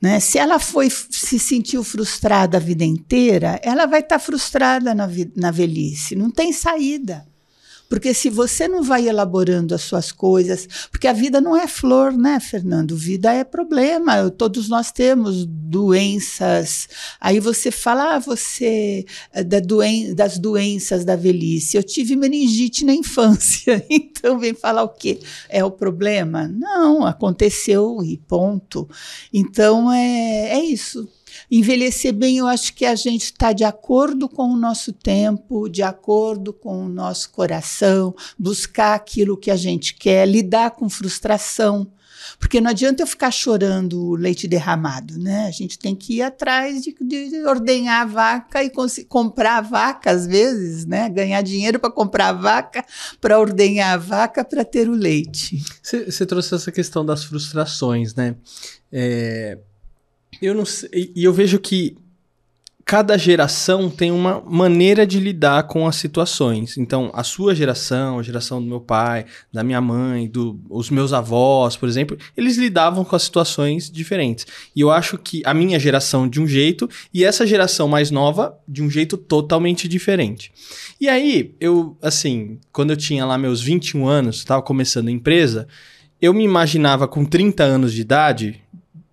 Né? 0.00 0.20
Se 0.20 0.38
ela 0.38 0.58
foi 0.58 0.90
se 0.90 1.38
sentiu 1.38 1.82
frustrada 1.82 2.58
a 2.58 2.60
vida 2.60 2.84
inteira, 2.84 3.60
ela 3.62 3.86
vai 3.86 4.00
estar 4.00 4.18
tá 4.18 4.24
frustrada 4.24 4.94
na, 4.94 5.08
na 5.34 5.50
velhice. 5.50 6.14
Não 6.14 6.30
tem 6.30 6.52
saída. 6.52 7.26
Porque 7.88 8.12
se 8.12 8.28
você 8.28 8.66
não 8.66 8.82
vai 8.82 9.08
elaborando 9.08 9.74
as 9.74 9.82
suas 9.82 10.10
coisas, 10.10 10.66
porque 10.90 11.06
a 11.06 11.12
vida 11.12 11.40
não 11.40 11.56
é 11.56 11.68
flor, 11.68 12.12
né, 12.12 12.40
Fernando? 12.40 12.96
Vida 12.96 13.32
é 13.32 13.44
problema. 13.44 14.28
Todos 14.30 14.68
nós 14.68 14.90
temos 14.90 15.46
doenças. 15.46 16.88
Aí 17.20 17.38
você 17.38 17.70
fala, 17.70 18.16
ah, 18.16 18.18
você 18.18 19.04
é 19.32 19.44
da 19.44 19.60
doen 19.60 20.14
das 20.14 20.38
doenças 20.38 21.04
da 21.04 21.14
velhice. 21.14 21.76
Eu 21.76 21.82
tive 21.82 22.16
meningite 22.16 22.84
na 22.84 22.94
infância, 22.94 23.84
então 23.88 24.38
vem 24.38 24.54
falar 24.54 24.82
o 24.82 24.88
quê? 24.88 25.20
É 25.48 25.64
o 25.64 25.70
problema? 25.70 26.48
Não, 26.48 27.06
aconteceu 27.06 28.02
e 28.02 28.16
ponto. 28.16 28.88
Então 29.32 29.92
é, 29.92 30.50
é 30.50 30.64
isso. 30.64 31.08
Envelhecer 31.50 32.12
bem, 32.12 32.38
eu 32.38 32.46
acho 32.46 32.74
que 32.74 32.84
a 32.84 32.94
gente 32.94 33.24
está 33.24 33.52
de 33.52 33.64
acordo 33.64 34.28
com 34.28 34.48
o 34.48 34.56
nosso 34.56 34.92
tempo, 34.92 35.68
de 35.68 35.82
acordo 35.82 36.52
com 36.52 36.84
o 36.84 36.88
nosso 36.88 37.30
coração, 37.30 38.14
buscar 38.38 38.94
aquilo 38.94 39.36
que 39.36 39.50
a 39.50 39.56
gente 39.56 39.94
quer, 39.94 40.26
lidar 40.26 40.72
com 40.72 40.88
frustração. 40.88 41.90
Porque 42.38 42.60
não 42.60 42.70
adianta 42.70 43.02
eu 43.02 43.06
ficar 43.06 43.30
chorando 43.30 44.14
leite 44.14 44.48
derramado, 44.48 45.18
né? 45.18 45.46
A 45.46 45.50
gente 45.50 45.78
tem 45.78 45.94
que 45.94 46.16
ir 46.16 46.22
atrás 46.22 46.82
de, 46.82 46.94
de 47.00 47.44
ordenhar 47.46 48.02
a 48.02 48.04
vaca 48.04 48.64
e 48.64 48.70
comprar 49.08 49.58
a 49.58 49.60
vaca, 49.60 50.10
às 50.10 50.26
vezes, 50.26 50.84
né? 50.84 51.08
Ganhar 51.08 51.40
dinheiro 51.42 51.78
para 51.78 51.90
comprar 51.90 52.28
a 52.28 52.32
vaca, 52.32 52.84
para 53.20 53.38
ordenhar 53.38 53.94
a 53.94 53.96
vaca, 53.96 54.44
para 54.44 54.64
ter 54.64 54.88
o 54.88 54.92
leite. 54.92 55.62
Você 55.82 56.26
trouxe 56.26 56.54
essa 56.54 56.72
questão 56.72 57.06
das 57.06 57.24
frustrações, 57.24 58.14
né? 58.14 58.34
É, 58.90 59.58
eu 60.40 60.54
não 60.54 60.64
sei, 60.64 61.12
e 61.14 61.24
eu 61.24 61.32
vejo 61.32 61.58
que 61.58 61.96
cada 62.86 63.18
geração 63.18 63.90
tem 63.90 64.12
uma 64.12 64.40
maneira 64.40 65.04
de 65.04 65.18
lidar 65.18 65.64
com 65.64 65.88
as 65.88 65.96
situações. 65.96 66.78
Então, 66.78 67.10
a 67.12 67.24
sua 67.24 67.52
geração, 67.52 68.20
a 68.20 68.22
geração 68.22 68.62
do 68.62 68.68
meu 68.68 68.80
pai, 68.80 69.26
da 69.52 69.64
minha 69.64 69.80
mãe, 69.80 70.28
dos 70.28 70.88
meus 70.88 71.12
avós, 71.12 71.76
por 71.76 71.88
exemplo, 71.88 72.16
eles 72.36 72.56
lidavam 72.56 73.04
com 73.04 73.16
as 73.16 73.24
situações 73.24 73.90
diferentes. 73.90 74.46
E 74.74 74.80
eu 74.80 74.92
acho 74.92 75.18
que 75.18 75.42
a 75.44 75.52
minha 75.52 75.80
geração 75.80 76.28
de 76.28 76.40
um 76.40 76.46
jeito 76.46 76.88
e 77.12 77.24
essa 77.24 77.44
geração 77.44 77.88
mais 77.88 78.12
nova 78.12 78.56
de 78.68 78.84
um 78.84 78.88
jeito 78.88 79.16
totalmente 79.16 79.88
diferente. 79.88 80.52
E 81.00 81.08
aí, 81.08 81.56
eu, 81.58 81.96
assim, 82.00 82.60
quando 82.70 82.90
eu 82.90 82.96
tinha 82.96 83.26
lá 83.26 83.36
meus 83.36 83.60
21 83.60 84.06
anos, 84.06 84.36
estava 84.36 84.62
começando 84.62 85.08
a 85.08 85.12
empresa, 85.12 85.66
eu 86.22 86.32
me 86.32 86.44
imaginava 86.44 87.08
com 87.08 87.24
30 87.24 87.64
anos 87.64 87.92
de 87.92 88.00
idade 88.00 88.62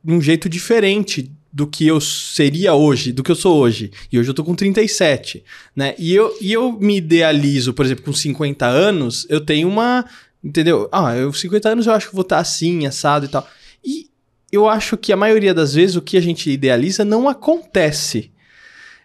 de 0.03 0.13
um 0.13 0.21
jeito 0.21 0.49
diferente 0.49 1.31
do 1.51 1.67
que 1.67 1.85
eu 1.85 2.01
seria 2.01 2.73
hoje, 2.73 3.11
do 3.11 3.21
que 3.21 3.31
eu 3.31 3.35
sou 3.35 3.57
hoje. 3.57 3.91
E 4.11 4.17
hoje 4.17 4.29
eu 4.29 4.33
tô 4.33 4.43
com 4.43 4.55
37, 4.55 5.43
né? 5.75 5.93
E 5.99 6.13
eu, 6.13 6.35
e 6.41 6.51
eu 6.51 6.71
me 6.73 6.97
idealizo, 6.97 7.73
por 7.73 7.85
exemplo, 7.85 8.05
com 8.05 8.13
50 8.13 8.65
anos, 8.65 9.27
eu 9.29 9.39
tenho 9.39 9.67
uma. 9.67 10.03
Entendeu? 10.43 10.89
Ah, 10.91 11.15
eu 11.15 11.31
50 11.31 11.69
anos 11.69 11.87
eu 11.87 11.93
acho 11.93 12.09
que 12.09 12.15
vou 12.15 12.23
estar 12.23 12.39
assim, 12.39 12.87
assado 12.87 13.25
e 13.25 13.29
tal. 13.29 13.47
E 13.85 14.09
eu 14.51 14.67
acho 14.67 14.97
que 14.97 15.13
a 15.13 15.17
maioria 15.17 15.53
das 15.53 15.75
vezes 15.75 15.95
o 15.95 16.01
que 16.01 16.17
a 16.17 16.21
gente 16.21 16.49
idealiza 16.49 17.05
não 17.05 17.29
acontece. 17.29 18.31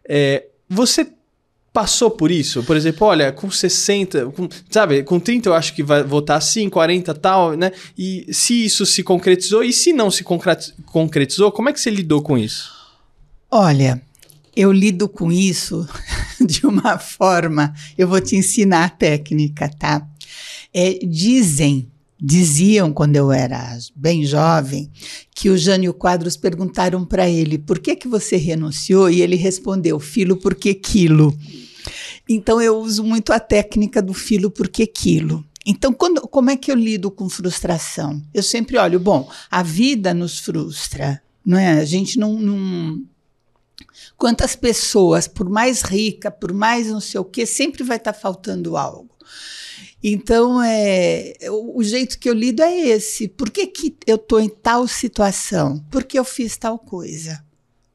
É, 0.08 0.46
você 0.68 1.06
passou 1.78 2.10
por 2.10 2.28
isso? 2.32 2.64
Por 2.64 2.76
exemplo, 2.76 3.06
olha, 3.06 3.30
com 3.30 3.48
60, 3.48 4.26
com, 4.30 4.48
sabe, 4.68 5.04
com 5.04 5.20
30 5.20 5.48
eu 5.48 5.54
acho 5.54 5.72
que 5.72 5.84
vai 5.84 6.02
voltar 6.02 6.34
assim, 6.34 6.68
40 6.68 7.14
tal, 7.14 7.52
né? 7.52 7.70
E 7.96 8.26
se 8.32 8.64
isso 8.64 8.84
se 8.84 9.04
concretizou 9.04 9.62
e 9.62 9.72
se 9.72 9.92
não 9.92 10.10
se 10.10 10.24
concretizou, 10.24 11.52
como 11.52 11.68
é 11.68 11.72
que 11.72 11.80
você 11.80 11.88
lidou 11.88 12.20
com 12.20 12.36
isso? 12.36 12.72
Olha, 13.48 14.02
eu 14.56 14.72
lido 14.72 15.08
com 15.08 15.30
isso 15.30 15.88
de 16.44 16.66
uma 16.66 16.98
forma, 16.98 17.72
eu 17.96 18.08
vou 18.08 18.20
te 18.20 18.34
ensinar 18.34 18.84
a 18.84 18.88
técnica, 18.88 19.68
tá? 19.68 20.04
É, 20.74 20.98
dizem, 21.04 21.88
diziam 22.20 22.92
quando 22.92 23.14
eu 23.14 23.30
era 23.30 23.78
bem 23.94 24.24
jovem, 24.24 24.90
que 25.32 25.48
o 25.48 25.56
Jânio 25.56 25.94
Quadros 25.94 26.36
perguntaram 26.36 27.04
para 27.04 27.30
ele 27.30 27.56
por 27.56 27.78
que 27.78 27.94
que 27.94 28.08
você 28.08 28.36
renunciou 28.36 29.08
e 29.08 29.22
ele 29.22 29.36
respondeu, 29.36 30.00
filo 30.00 30.36
porque 30.36 30.74
quilo. 30.74 31.32
Então 32.28 32.60
eu 32.60 32.78
uso 32.78 33.02
muito 33.02 33.32
a 33.32 33.40
técnica 33.40 34.02
do 34.02 34.12
filo 34.12 34.50
porque 34.50 34.86
quilo. 34.86 35.44
Então, 35.70 35.92
quando, 35.92 36.22
como 36.22 36.48
é 36.48 36.56
que 36.56 36.70
eu 36.72 36.74
lido 36.74 37.10
com 37.10 37.28
frustração? 37.28 38.22
Eu 38.32 38.42
sempre 38.42 38.78
olho, 38.78 38.98
bom, 38.98 39.30
a 39.50 39.62
vida 39.62 40.14
nos 40.14 40.38
frustra, 40.38 41.22
não 41.44 41.58
é? 41.58 41.72
A 41.72 41.84
gente 41.84 42.18
não, 42.18 42.34
não 42.38 43.02
quantas 44.16 44.56
pessoas, 44.56 45.28
por 45.28 45.48
mais 45.48 45.82
rica, 45.82 46.30
por 46.30 46.54
mais 46.54 46.86
não 46.86 47.00
sei 47.00 47.20
o 47.20 47.24
que, 47.24 47.44
sempre 47.44 47.82
vai 47.82 47.98
estar 47.98 48.14
tá 48.14 48.18
faltando 48.18 48.78
algo. 48.78 49.10
Então, 50.02 50.62
é, 50.62 51.34
o, 51.50 51.78
o, 51.78 51.84
jeito 51.84 52.18
que 52.18 52.30
eu 52.30 52.34
lido 52.34 52.62
é 52.62 52.74
esse. 52.74 53.28
Por 53.28 53.50
que, 53.50 53.66
que 53.66 53.96
eu 54.06 54.16
estou 54.16 54.40
em 54.40 54.48
tal 54.48 54.86
situação? 54.86 55.84
Porque 55.90 56.18
eu 56.18 56.24
fiz 56.24 56.56
tal 56.56 56.78
coisa. 56.78 57.44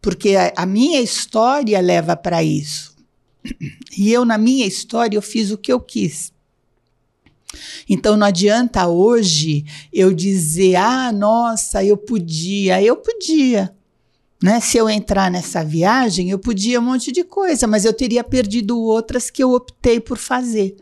Porque 0.02 0.36
a, 0.36 0.54
a 0.56 0.66
minha 0.66 1.00
história 1.00 1.80
leva 1.80 2.16
para 2.16 2.44
isso. 2.44 2.93
E 3.98 4.12
eu, 4.12 4.26
na 4.26 4.38
minha 4.38 4.66
história, 4.66 5.18
eu 5.18 5.22
fiz 5.22 5.52
o 5.52 5.58
que 5.58 5.72
eu 5.72 5.80
quis. 5.80 6.32
Então 7.88 8.18
não 8.18 8.26
adianta 8.26 8.88
hoje 8.88 9.66
eu 9.92 10.14
dizer, 10.14 10.76
ah, 10.76 11.12
nossa, 11.12 11.84
eu 11.84 11.98
podia, 11.98 12.82
eu 12.82 12.98
podia. 12.98 13.74
Né? 14.42 14.60
Se 14.60 14.78
eu 14.78 14.90
entrar 14.90 15.32
nessa 15.32 15.64
viagem, 15.64 16.30
eu 16.30 16.38
podia 16.38 16.80
um 16.80 16.84
monte 16.84 17.14
de 17.14 17.24
coisa, 17.24 17.66
mas 17.66 17.86
eu 17.86 17.94
teria 17.94 18.24
perdido 18.24 18.78
outras 18.78 19.30
que 19.30 19.42
eu 19.42 19.54
optei 19.54 20.02
por 20.02 20.18
fazer. 20.18 20.76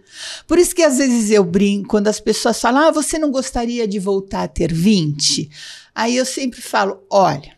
Por 0.48 0.58
isso 0.58 0.74
que 0.74 0.82
às 0.82 0.98
vezes 0.98 1.30
eu 1.30 1.44
brinco, 1.44 1.90
quando 1.90 2.08
as 2.08 2.20
pessoas 2.20 2.60
falam, 2.60 2.88
ah, 2.88 2.92
você 2.92 3.20
não 3.20 3.30
gostaria 3.30 3.88
de 3.88 4.00
voltar 4.00 4.44
a 4.44 4.48
ter 4.48 4.74
20? 4.74 5.48
Aí 5.94 6.16
eu 6.16 6.26
sempre 6.26 6.60
falo, 6.60 7.04
olha, 7.08 7.56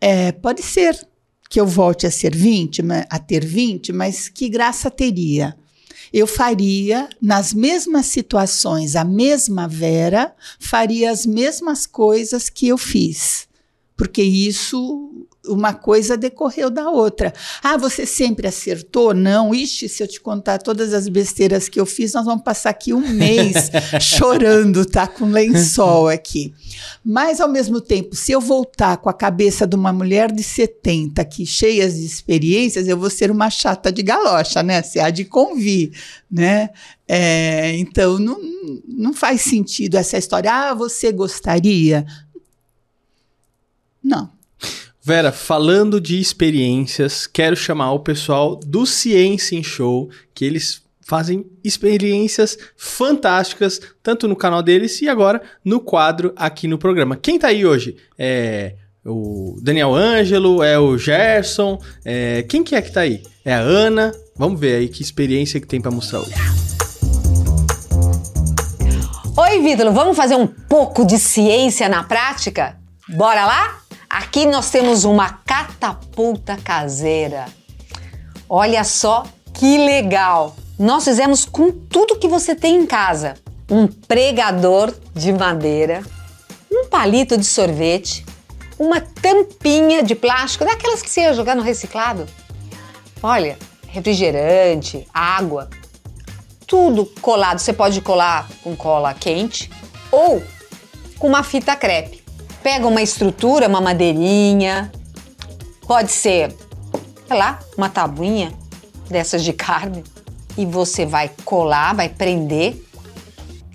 é, 0.00 0.32
pode 0.32 0.60
ser, 0.60 0.98
que 1.52 1.60
eu 1.60 1.66
volte 1.66 2.06
a 2.06 2.10
ser 2.10 2.34
20, 2.34 2.80
a 3.10 3.18
ter 3.18 3.44
20, 3.44 3.92
mas 3.92 4.26
que 4.26 4.48
graça 4.48 4.90
teria? 4.90 5.54
Eu 6.10 6.26
faria 6.26 7.10
nas 7.20 7.52
mesmas 7.52 8.06
situações, 8.06 8.96
a 8.96 9.04
mesma 9.04 9.68
Vera 9.68 10.34
faria 10.58 11.10
as 11.10 11.26
mesmas 11.26 11.84
coisas 11.84 12.48
que 12.48 12.68
eu 12.68 12.78
fiz. 12.78 13.46
Porque 13.94 14.22
isso 14.22 15.26
uma 15.46 15.74
coisa 15.74 16.16
decorreu 16.16 16.70
da 16.70 16.88
outra. 16.88 17.32
Ah, 17.62 17.76
você 17.76 18.06
sempre 18.06 18.46
acertou? 18.46 19.12
Não. 19.12 19.54
Ixi, 19.54 19.88
se 19.88 20.02
eu 20.02 20.06
te 20.06 20.20
contar 20.20 20.58
todas 20.58 20.94
as 20.94 21.08
besteiras 21.08 21.68
que 21.68 21.80
eu 21.80 21.86
fiz, 21.86 22.12
nós 22.12 22.24
vamos 22.24 22.44
passar 22.44 22.70
aqui 22.70 22.94
um 22.94 23.08
mês 23.08 23.70
chorando, 24.00 24.84
tá? 24.86 25.06
Com 25.06 25.26
lençol 25.26 26.08
aqui. 26.08 26.54
Mas, 27.04 27.40
ao 27.40 27.48
mesmo 27.48 27.80
tempo, 27.80 28.14
se 28.14 28.30
eu 28.30 28.40
voltar 28.40 28.96
com 28.98 29.08
a 29.08 29.14
cabeça 29.14 29.66
de 29.66 29.74
uma 29.74 29.92
mulher 29.92 30.30
de 30.30 30.42
70 30.42 31.20
aqui, 31.20 31.44
cheias 31.44 31.94
de 31.94 32.06
experiências, 32.06 32.86
eu 32.86 32.96
vou 32.96 33.10
ser 33.10 33.30
uma 33.30 33.50
chata 33.50 33.90
de 33.90 34.02
galocha, 34.02 34.62
né? 34.62 34.82
Se 34.82 35.00
há 35.00 35.10
de 35.10 35.24
convir, 35.24 35.92
né? 36.30 36.70
É, 37.08 37.76
então, 37.78 38.18
não, 38.18 38.38
não 38.86 39.12
faz 39.12 39.40
sentido 39.42 39.96
essa 39.96 40.16
história. 40.16 40.52
Ah, 40.52 40.74
você 40.74 41.10
gostaria? 41.10 42.06
Não. 44.02 44.31
Vera, 45.04 45.32
falando 45.32 46.00
de 46.00 46.20
experiências, 46.20 47.26
quero 47.26 47.56
chamar 47.56 47.90
o 47.90 47.98
pessoal 47.98 48.54
do 48.54 48.86
Ciência 48.86 49.56
em 49.56 49.62
Show, 49.62 50.08
que 50.32 50.44
eles 50.44 50.80
fazem 51.00 51.44
experiências 51.64 52.56
fantásticas, 52.76 53.80
tanto 54.00 54.28
no 54.28 54.36
canal 54.36 54.62
deles 54.62 55.02
e 55.02 55.08
agora 55.08 55.42
no 55.64 55.80
quadro 55.80 56.32
aqui 56.36 56.68
no 56.68 56.78
programa. 56.78 57.16
Quem 57.16 57.36
tá 57.36 57.48
aí 57.48 57.66
hoje? 57.66 57.96
É 58.16 58.74
o 59.04 59.58
Daniel 59.60 59.92
Ângelo, 59.92 60.62
é 60.62 60.78
o 60.78 60.96
Gerson, 60.96 61.80
é... 62.04 62.44
quem 62.44 62.62
que 62.62 62.76
é 62.76 62.80
que 62.80 62.92
tá 62.92 63.00
aí? 63.00 63.24
É 63.44 63.52
a 63.52 63.58
Ana. 63.58 64.12
Vamos 64.36 64.60
ver 64.60 64.76
aí 64.76 64.88
que 64.88 65.02
experiência 65.02 65.60
que 65.60 65.66
tem 65.66 65.80
para 65.80 65.90
mostrar 65.90 66.20
hoje. 66.20 66.34
Oi, 69.36 69.62
Vitor, 69.62 69.92
vamos 69.92 70.16
fazer 70.16 70.36
um 70.36 70.46
pouco 70.46 71.04
de 71.04 71.18
ciência 71.18 71.88
na 71.88 72.04
prática? 72.04 72.78
Bora 73.08 73.44
lá? 73.44 73.81
Aqui 74.12 74.44
nós 74.44 74.68
temos 74.68 75.04
uma 75.04 75.30
catapulta 75.30 76.58
caseira. 76.62 77.46
Olha 78.46 78.84
só 78.84 79.24
que 79.54 79.78
legal! 79.78 80.54
Nós 80.78 81.04
fizemos 81.04 81.46
com 81.46 81.72
tudo 81.72 82.18
que 82.18 82.28
você 82.28 82.54
tem 82.54 82.76
em 82.76 82.84
casa: 82.84 83.36
um 83.70 83.86
pregador 83.86 84.92
de 85.14 85.32
madeira, 85.32 86.02
um 86.70 86.88
palito 86.88 87.38
de 87.38 87.46
sorvete, 87.46 88.22
uma 88.78 89.00
tampinha 89.00 90.02
de 90.02 90.14
plástico, 90.14 90.66
daquelas 90.66 91.00
que 91.00 91.08
você 91.08 91.22
ia 91.22 91.32
jogar 91.32 91.56
no 91.56 91.62
reciclado. 91.62 92.26
Olha, 93.22 93.58
refrigerante, 93.88 95.08
água, 95.14 95.70
tudo 96.66 97.06
colado. 97.22 97.60
Você 97.60 97.72
pode 97.72 98.02
colar 98.02 98.46
com 98.62 98.76
cola 98.76 99.14
quente 99.14 99.70
ou 100.10 100.42
com 101.18 101.28
uma 101.28 101.42
fita 101.42 101.74
crepe. 101.74 102.21
Pega 102.62 102.86
uma 102.86 103.02
estrutura, 103.02 103.68
uma 103.68 103.80
madeirinha, 103.80 104.92
pode 105.86 106.12
ser, 106.12 106.54
sei 107.26 107.36
lá, 107.36 107.58
uma 107.76 107.88
tabuinha 107.88 108.52
dessas 109.08 109.42
de 109.42 109.52
carne 109.52 110.04
e 110.56 110.64
você 110.64 111.04
vai 111.04 111.30
colar, 111.44 111.94
vai 111.94 112.08
prender 112.08 112.76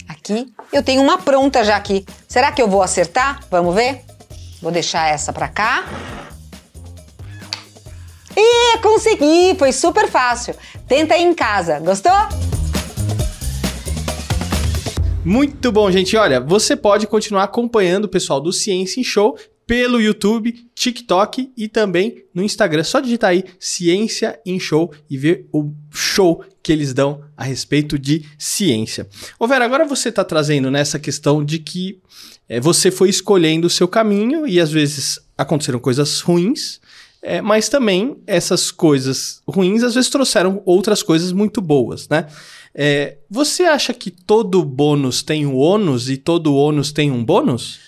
aqui. 0.07 0.53
Eu 0.71 0.81
tenho 0.81 1.01
uma 1.01 1.17
pronta 1.17 1.63
já 1.63 1.75
aqui. 1.75 2.05
Será 2.27 2.51
que 2.51 2.61
eu 2.61 2.67
vou 2.67 2.81
acertar? 2.81 3.41
Vamos 3.49 3.75
ver? 3.75 4.03
Vou 4.61 4.71
deixar 4.71 5.07
essa 5.07 5.33
para 5.33 5.47
cá. 5.47 5.85
E 8.35 8.77
consegui, 8.79 9.55
foi 9.57 9.71
super 9.71 10.07
fácil. 10.07 10.55
Tenta 10.87 11.15
aí 11.15 11.23
em 11.23 11.33
casa, 11.33 11.79
gostou? 11.79 12.13
Muito 15.27 15.73
bom, 15.73 15.91
gente. 15.91 16.15
Olha, 16.15 16.39
você 16.39 16.73
pode 16.73 17.05
continuar 17.05 17.43
acompanhando 17.43 18.05
o 18.05 18.07
pessoal 18.07 18.39
do 18.39 18.53
Ciência 18.53 19.01
em 19.01 19.03
Show 19.03 19.37
pelo 19.65 19.99
YouTube, 19.99 20.53
TikTok 20.73 21.51
e 21.57 21.67
também 21.67 22.23
no 22.33 22.41
Instagram. 22.41 22.81
Só 22.85 23.01
digitar 23.01 23.31
aí 23.31 23.43
Ciência 23.59 24.39
em 24.45 24.57
Show 24.57 24.89
e 25.09 25.17
ver 25.17 25.45
o 25.51 25.73
show 25.91 26.45
que 26.63 26.71
eles 26.71 26.93
dão 26.93 27.25
a 27.35 27.43
respeito 27.43 27.99
de 27.99 28.23
ciência. 28.37 29.05
Ô 29.37 29.45
Vera, 29.45 29.65
agora 29.65 29.83
você 29.83 30.07
está 30.07 30.23
trazendo 30.23 30.71
nessa 30.71 30.97
questão 30.97 31.43
de 31.43 31.59
que 31.59 31.99
é, 32.47 32.61
você 32.61 32.89
foi 32.89 33.09
escolhendo 33.09 33.67
o 33.67 33.69
seu 33.69 33.85
caminho 33.85 34.47
e 34.47 34.61
às 34.61 34.71
vezes 34.71 35.19
aconteceram 35.37 35.79
coisas 35.79 36.21
ruins, 36.21 36.79
é, 37.21 37.41
mas 37.41 37.67
também 37.69 38.17
essas 38.25 38.71
coisas 38.71 39.41
ruins 39.47 39.83
às 39.83 39.95
vezes 39.95 40.09
trouxeram 40.09 40.61
outras 40.65 41.01
coisas 41.01 41.31
muito 41.31 41.61
boas, 41.61 42.07
né? 42.07 42.27
É, 42.73 43.17
você 43.29 43.63
acha 43.63 43.93
que 43.93 44.11
todo 44.11 44.63
bônus 44.63 45.23
tem 45.23 45.45
um 45.45 45.55
ônus 45.55 46.09
e 46.09 46.17
todo 46.17 46.55
ônus 46.55 46.91
tem 46.91 47.11
um 47.11 47.25
bônus? 47.25 47.79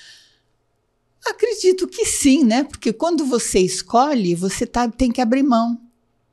Acredito 1.25 1.87
que 1.87 2.05
sim, 2.05 2.43
né? 2.43 2.63
Porque 2.63 2.91
quando 2.91 3.23
você 3.25 3.59
escolhe, 3.59 4.33
você 4.33 4.65
tá, 4.65 4.87
tem 4.87 5.11
que 5.11 5.21
abrir 5.21 5.43
mão. 5.43 5.79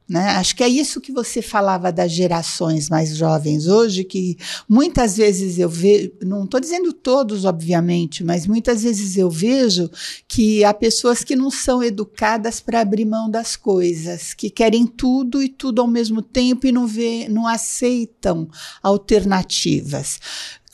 Né? 0.08 0.30
Acho 0.30 0.54
que 0.54 0.62
é 0.62 0.68
isso 0.68 1.00
que 1.00 1.10
você 1.10 1.42
falava 1.42 1.90
das 1.90 2.12
gerações 2.12 2.88
mais 2.88 3.16
jovens 3.16 3.66
hoje, 3.66 4.04
que 4.04 4.36
muitas 4.68 5.16
vezes 5.16 5.58
eu 5.58 5.68
vejo, 5.68 6.12
não 6.22 6.44
estou 6.44 6.60
dizendo 6.60 6.92
todos, 6.92 7.44
obviamente, 7.44 8.22
mas 8.22 8.46
muitas 8.46 8.84
vezes 8.84 9.16
eu 9.16 9.28
vejo 9.28 9.90
que 10.28 10.62
há 10.62 10.72
pessoas 10.72 11.25
que 11.25 11.34
não 11.34 11.50
são 11.50 11.82
educadas 11.82 12.60
para 12.60 12.80
abrir 12.80 13.04
mão 13.04 13.28
das 13.28 13.56
coisas, 13.56 14.32
que 14.32 14.48
querem 14.48 14.86
tudo 14.86 15.42
e 15.42 15.48
tudo 15.48 15.82
ao 15.82 15.88
mesmo 15.88 16.22
tempo 16.22 16.68
e 16.68 16.72
não, 16.72 16.86
vê, 16.86 17.28
não 17.28 17.44
aceitam 17.44 18.48
alternativas. 18.82 20.20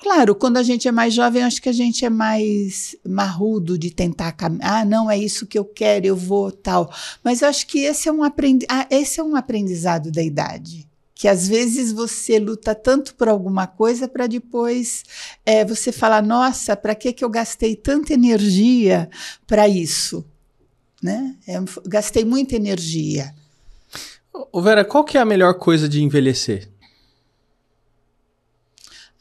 Claro, 0.02 0.35
quando 0.35 0.56
a 0.56 0.64
gente 0.64 0.88
é 0.88 0.92
mais 0.92 1.14
jovem, 1.14 1.44
acho 1.44 1.62
que 1.62 1.68
a 1.68 1.73
gente 1.73 2.04
é 2.04 2.11
mais 2.11 2.97
marrudo 3.09 3.78
de 3.78 3.88
tentar 3.88 4.35
ah, 4.61 4.85
não 4.85 5.09
é 5.09 5.16
isso 5.16 5.47
que 5.47 5.56
eu 5.56 5.64
quero, 5.64 6.04
eu 6.04 6.16
vou 6.16 6.50
tal. 6.50 6.92
Mas 7.23 7.40
eu 7.40 7.49
acho 7.49 7.64
que 7.68 7.78
esse 7.78 8.09
é 8.09 8.12
um, 8.12 8.25
aprendi 8.25 8.66
ah, 8.68 8.85
esse 8.90 9.21
é 9.21 9.23
um 9.23 9.37
aprendizado 9.37 10.11
da 10.11 10.21
idade. 10.21 10.88
Que 11.14 11.28
às 11.28 11.47
vezes 11.47 11.92
você 11.92 12.40
luta 12.40 12.75
tanto 12.75 13.14
por 13.14 13.28
alguma 13.28 13.68
coisa 13.68 14.09
para 14.09 14.26
depois 14.26 15.04
é, 15.47 15.64
você 15.64 15.92
falar: 15.92 16.21
nossa, 16.21 16.76
para 16.76 16.97
que, 16.97 17.12
que 17.12 17.25
eu 17.25 17.30
gastei 17.30 17.76
tanta 17.76 18.12
energia 18.12 19.09
para 19.47 19.68
isso? 19.68 20.26
Né? 21.00 21.37
Eu 21.47 21.64
gastei 21.87 22.25
muita 22.25 22.56
energia. 22.56 23.32
Ô 24.50 24.61
Vera, 24.61 24.85
qual 24.85 25.04
que 25.04 25.16
é 25.16 25.21
a 25.21 25.25
melhor 25.25 25.54
coisa 25.54 25.88
de 25.88 26.02
envelhecer? 26.02 26.72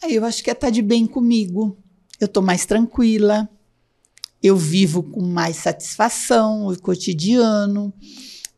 Aí 0.04 0.16
eu 0.16 0.26
acho 0.26 0.44
que 0.44 0.50
é 0.50 0.54
estar 0.54 0.68
tá 0.68 0.72
de 0.72 0.82
bem 0.82 1.06
comigo. 1.06 1.78
Eu 2.20 2.26
estou 2.26 2.42
mais 2.42 2.66
tranquila, 2.66 3.50
eu 4.42 4.58
vivo 4.58 5.04
com 5.04 5.22
mais 5.22 5.58
satisfação 5.58 6.68
o 6.68 6.80
cotidiano, 6.80 7.94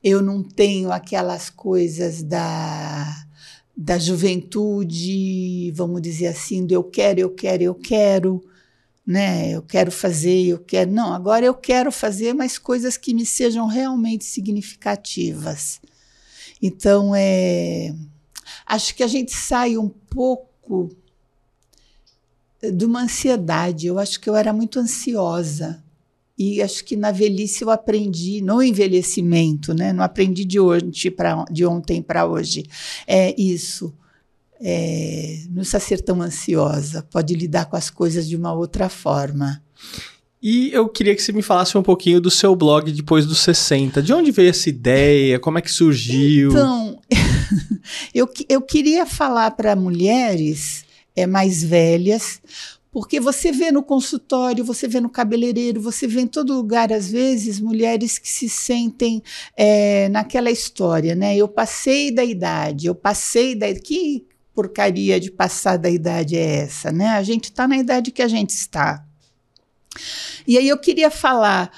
eu 0.03 0.21
não 0.21 0.43
tenho 0.43 0.91
aquelas 0.91 1.49
coisas 1.49 2.23
da, 2.23 3.25
da 3.75 3.97
juventude, 3.97 5.71
vamos 5.71 6.01
dizer 6.01 6.27
assim, 6.27 6.65
do 6.65 6.73
eu 6.73 6.83
quero, 6.83 7.19
eu 7.19 7.29
quero, 7.29 7.63
eu 7.63 7.75
quero, 7.75 8.43
né? 9.05 9.51
Eu 9.51 9.61
quero 9.61 9.91
fazer, 9.91 10.45
eu 10.47 10.59
quero. 10.59 10.91
Não, 10.91 11.13
agora 11.13 11.45
eu 11.45 11.53
quero 11.53 11.91
fazer, 11.91 12.33
mas 12.33 12.57
coisas 12.57 12.97
que 12.97 13.13
me 13.13 13.25
sejam 13.25 13.67
realmente 13.67 14.23
significativas. 14.25 15.81
Então, 16.61 17.13
é, 17.13 17.93
acho 18.65 18.95
que 18.95 19.03
a 19.03 19.07
gente 19.07 19.33
sai 19.33 19.77
um 19.77 19.89
pouco 19.89 20.89
de 22.71 22.85
uma 22.85 23.03
ansiedade. 23.03 23.87
Eu 23.87 23.99
acho 23.99 24.19
que 24.19 24.29
eu 24.29 24.35
era 24.35 24.53
muito 24.53 24.79
ansiosa. 24.79 25.83
E 26.37 26.61
acho 26.61 26.83
que 26.83 26.95
na 26.95 27.11
velhice 27.11 27.63
eu 27.63 27.69
aprendi, 27.69 28.41
no 28.41 28.61
envelhecimento, 28.61 29.73
né? 29.73 29.93
Não 29.93 30.03
aprendi 30.03 30.43
de 30.43 30.59
hoje 30.59 31.11
para 31.11 31.45
de 31.51 31.65
ontem 31.65 32.01
para 32.01 32.25
hoje. 32.25 32.65
É 33.05 33.39
isso. 33.39 33.93
É, 34.59 35.41
não 35.49 35.57
precisa 35.57 35.79
ser 35.79 36.01
tão 36.01 36.21
ansiosa, 36.21 37.03
pode 37.03 37.35
lidar 37.35 37.65
com 37.65 37.75
as 37.75 37.89
coisas 37.89 38.27
de 38.27 38.35
uma 38.35 38.53
outra 38.53 38.87
forma. 38.87 39.61
E 40.41 40.71
eu 40.73 40.89
queria 40.89 41.15
que 41.15 41.21
você 41.21 41.31
me 41.31 41.41
falasse 41.41 41.77
um 41.77 41.83
pouquinho 41.83 42.19
do 42.19 42.31
seu 42.31 42.55
blog 42.55 42.91
depois 42.91 43.25
dos 43.25 43.39
60. 43.39 44.01
De 44.01 44.11
onde 44.13 44.31
veio 44.31 44.49
essa 44.49 44.69
ideia? 44.69 45.39
Como 45.39 45.57
é 45.57 45.61
que 45.61 45.71
surgiu? 45.71 46.49
Então, 46.49 46.99
eu, 48.13 48.27
eu 48.49 48.61
queria 48.61 49.05
falar 49.05 49.51
para 49.51 49.75
mulheres 49.75 50.83
é, 51.15 51.25
mais 51.25 51.63
velhas, 51.63 52.41
porque 52.93 53.19
você 53.19 53.51
vê 53.51 53.71
no 53.71 53.81
consultório, 53.81 54.63
você 54.63 54.87
vê 54.87 55.01
no 55.01 55.09
cabeleireiro, 55.09 55.81
você 55.81 56.05
vê 56.05 56.21
em 56.21 56.27
todo 56.27 56.53
lugar, 56.53 56.93
às 56.93 57.09
vezes, 57.09 57.59
mulheres 57.59 58.19
que 58.19 58.29
se 58.29 58.47
sentem 58.47 59.23
é, 59.57 60.07
naquela 60.09 60.51
história, 60.51 61.15
né? 61.15 61.35
Eu 61.35 61.47
passei 61.47 62.11
da 62.11 62.23
idade, 62.23 62.85
eu 62.85 62.93
passei 62.93 63.55
da. 63.55 63.73
Que 63.73 64.27
porcaria 64.53 65.19
de 65.19 65.31
passar 65.31 65.77
da 65.77 65.89
idade 65.89 66.37
é 66.37 66.57
essa, 66.57 66.91
né? 66.91 67.07
A 67.07 67.23
gente 67.23 67.45
está 67.45 67.67
na 67.67 67.77
idade 67.77 68.11
que 68.11 68.21
a 68.21 68.27
gente 68.27 68.51
está. 68.51 69.03
E 70.47 70.55
aí 70.59 70.69
eu 70.69 70.77
queria 70.77 71.09
falar 71.09 71.71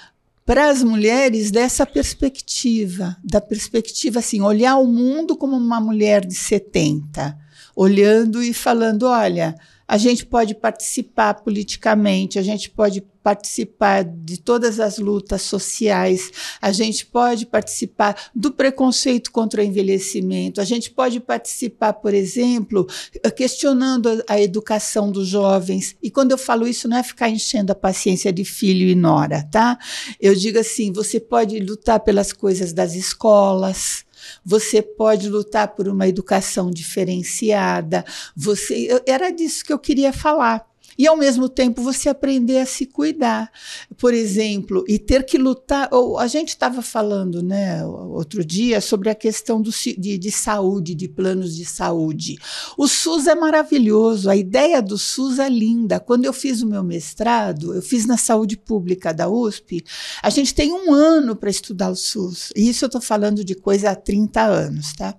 para 0.45 0.69
as 0.69 0.83
mulheres 0.83 1.49
dessa 1.49 1.85
perspectiva, 1.85 3.15
da 3.23 3.39
perspectiva 3.39 4.19
assim, 4.19 4.41
olhar 4.41 4.75
o 4.75 4.85
mundo 4.85 5.37
como 5.37 5.55
uma 5.55 5.79
mulher 5.79 6.25
de 6.25 6.35
70 6.35 7.44
olhando 7.75 8.41
e 8.41 8.53
falando: 8.53 9.03
olha, 9.03 9.55
a 9.87 9.97
gente 9.97 10.25
pode 10.25 10.55
participar 10.55 11.35
politicamente, 11.35 12.39
a 12.39 12.41
gente 12.41 12.69
pode 12.69 13.01
participar 13.21 14.03
de 14.03 14.37
todas 14.39 14.79
as 14.79 14.99
lutas 14.99 15.41
sociais, 15.41 16.31
a 16.61 16.71
gente 16.71 17.05
pode 17.05 17.45
participar 17.45 18.29
do 18.35 18.51
preconceito 18.51 19.31
contra 19.31 19.61
o 19.61 19.63
envelhecimento, 19.63 20.61
a 20.61 20.63
gente 20.63 20.91
pode 20.91 21.19
participar, 21.19 21.93
por 21.93 22.13
exemplo, 22.13 22.87
questionando 23.35 24.23
a, 24.27 24.39
educação 24.39 25.11
dos 25.11 25.27
jovens. 25.27 25.95
E 26.01 26.11
quando 26.11 26.31
eu 26.31 26.37
falo 26.37 26.67
isso, 26.67 26.87
não 26.87 26.97
é 26.97 27.03
ficar 27.03 27.29
enchendo 27.29 27.71
a 27.71 27.75
paciência 27.75 28.31
de 28.31 28.45
filho 28.45 28.87
e 28.87 28.95
nora, 28.95 29.43
tá? 29.51 29.77
Eu 30.19 30.35
digo 30.35 30.59
assim: 30.59 30.91
você 30.91 31.19
pode 31.19 31.59
lutar 31.59 31.99
pelas 31.99 32.31
coisas 32.31 32.73
das 32.73 32.93
escolas 32.93 34.04
você 34.43 34.81
pode 34.81 35.29
lutar 35.29 35.69
por 35.69 35.87
uma 35.87 36.07
educação 36.07 36.69
diferenciada. 36.71 38.05
Você 38.35 39.01
era 39.05 39.31
disso 39.31 39.63
que 39.63 39.73
eu 39.73 39.79
queria 39.79 40.13
falar 40.13 40.65
e 40.97 41.07
ao 41.07 41.17
mesmo 41.17 41.49
tempo 41.49 41.81
você 41.81 42.09
aprender 42.09 42.59
a 42.59 42.65
se 42.65 42.85
cuidar, 42.85 43.51
por 43.97 44.13
exemplo, 44.13 44.83
e 44.87 44.97
ter 44.97 45.25
que 45.25 45.37
lutar. 45.37 45.89
Ou 45.91 46.17
a 46.17 46.27
gente 46.27 46.49
estava 46.49 46.81
falando, 46.81 47.43
né, 47.43 47.85
outro 47.85 48.43
dia 48.43 48.79
sobre 48.79 49.09
a 49.09 49.15
questão 49.15 49.61
do, 49.61 49.71
de, 49.71 50.17
de 50.17 50.31
saúde, 50.31 50.95
de 50.95 51.07
planos 51.07 51.55
de 51.55 51.65
saúde. 51.65 52.37
O 52.77 52.87
SUS 52.87 53.27
é 53.27 53.35
maravilhoso, 53.35 54.29
a 54.29 54.35
ideia 54.35 54.81
do 54.81 54.97
SUS 54.97 55.39
é 55.39 55.49
linda. 55.49 55.99
Quando 55.99 56.25
eu 56.25 56.33
fiz 56.33 56.61
o 56.61 56.67
meu 56.67 56.83
mestrado, 56.83 57.73
eu 57.73 57.81
fiz 57.81 58.05
na 58.05 58.17
saúde 58.17 58.57
pública 58.57 59.13
da 59.13 59.29
USP. 59.29 59.83
A 60.21 60.29
gente 60.29 60.53
tem 60.53 60.71
um 60.71 60.93
ano 60.93 61.35
para 61.35 61.49
estudar 61.49 61.89
o 61.89 61.95
SUS. 61.95 62.51
E 62.55 62.69
isso 62.69 62.85
eu 62.85 62.87
estou 62.87 63.01
falando 63.01 63.43
de 63.43 63.55
coisa 63.55 63.91
há 63.91 63.95
30 63.95 64.41
anos, 64.41 64.93
tá? 64.93 65.15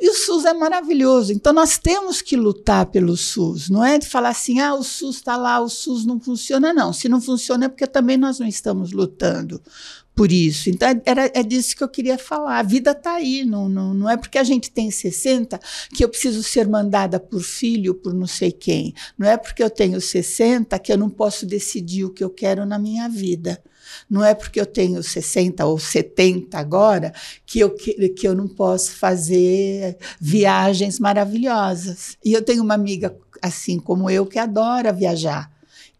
E 0.00 0.08
o 0.08 0.14
SUS 0.14 0.46
é 0.46 0.54
maravilhoso. 0.54 1.32
Então 1.32 1.52
nós 1.52 1.76
temos 1.76 2.22
que 2.22 2.34
lutar 2.34 2.86
pelo 2.86 3.16
SUS. 3.16 3.68
Não 3.68 3.84
é 3.84 3.98
de 3.98 4.08
falar 4.08 4.30
assim, 4.30 4.58
ah, 4.58 4.74
o 4.74 4.82
SUS 4.82 5.16
está 5.16 5.36
lá, 5.36 5.60
o 5.60 5.68
SUS 5.68 6.06
não 6.06 6.18
funciona. 6.18 6.72
Não, 6.72 6.90
se 6.92 7.08
não 7.08 7.20
funciona 7.20 7.66
é 7.66 7.68
porque 7.68 7.86
também 7.86 8.16
nós 8.16 8.38
não 8.38 8.46
estamos 8.46 8.92
lutando 8.92 9.60
por 10.20 10.30
isso. 10.30 10.68
Então 10.68 10.86
era, 11.06 11.30
é 11.32 11.42
disso 11.42 11.74
que 11.74 11.82
eu 11.82 11.88
queria 11.88 12.18
falar. 12.18 12.58
A 12.58 12.62
vida 12.62 12.90
está 12.90 13.14
aí. 13.14 13.42
Não, 13.42 13.70
não, 13.70 13.94
não 13.94 14.10
é 14.10 14.18
porque 14.18 14.36
a 14.36 14.44
gente 14.44 14.70
tem 14.70 14.90
60 14.90 15.58
que 15.94 16.04
eu 16.04 16.10
preciso 16.10 16.42
ser 16.42 16.68
mandada 16.68 17.18
por 17.18 17.40
filho, 17.40 17.94
por 17.94 18.12
não 18.12 18.26
sei 18.26 18.52
quem. 18.52 18.92
Não 19.16 19.26
é 19.26 19.38
porque 19.38 19.62
eu 19.62 19.70
tenho 19.70 19.98
60 19.98 20.78
que 20.78 20.92
eu 20.92 20.98
não 20.98 21.08
posso 21.08 21.46
decidir 21.46 22.04
o 22.04 22.10
que 22.10 22.22
eu 22.22 22.28
quero 22.28 22.66
na 22.66 22.78
minha 22.78 23.08
vida. 23.08 23.62
Não 24.10 24.22
é 24.22 24.34
porque 24.34 24.60
eu 24.60 24.66
tenho 24.66 25.02
60 25.02 25.64
ou 25.64 25.78
70 25.78 26.58
agora 26.58 27.14
que 27.46 27.58
eu, 27.58 27.70
que, 27.70 28.10
que 28.10 28.28
eu 28.28 28.34
não 28.34 28.46
posso 28.46 28.92
fazer 28.92 29.96
viagens 30.20 31.00
maravilhosas. 31.00 32.18
E 32.22 32.34
eu 32.34 32.42
tenho 32.42 32.62
uma 32.62 32.74
amiga 32.74 33.16
assim 33.40 33.78
como 33.80 34.10
eu 34.10 34.26
que 34.26 34.38
adora 34.38 34.92
viajar. 34.92 35.49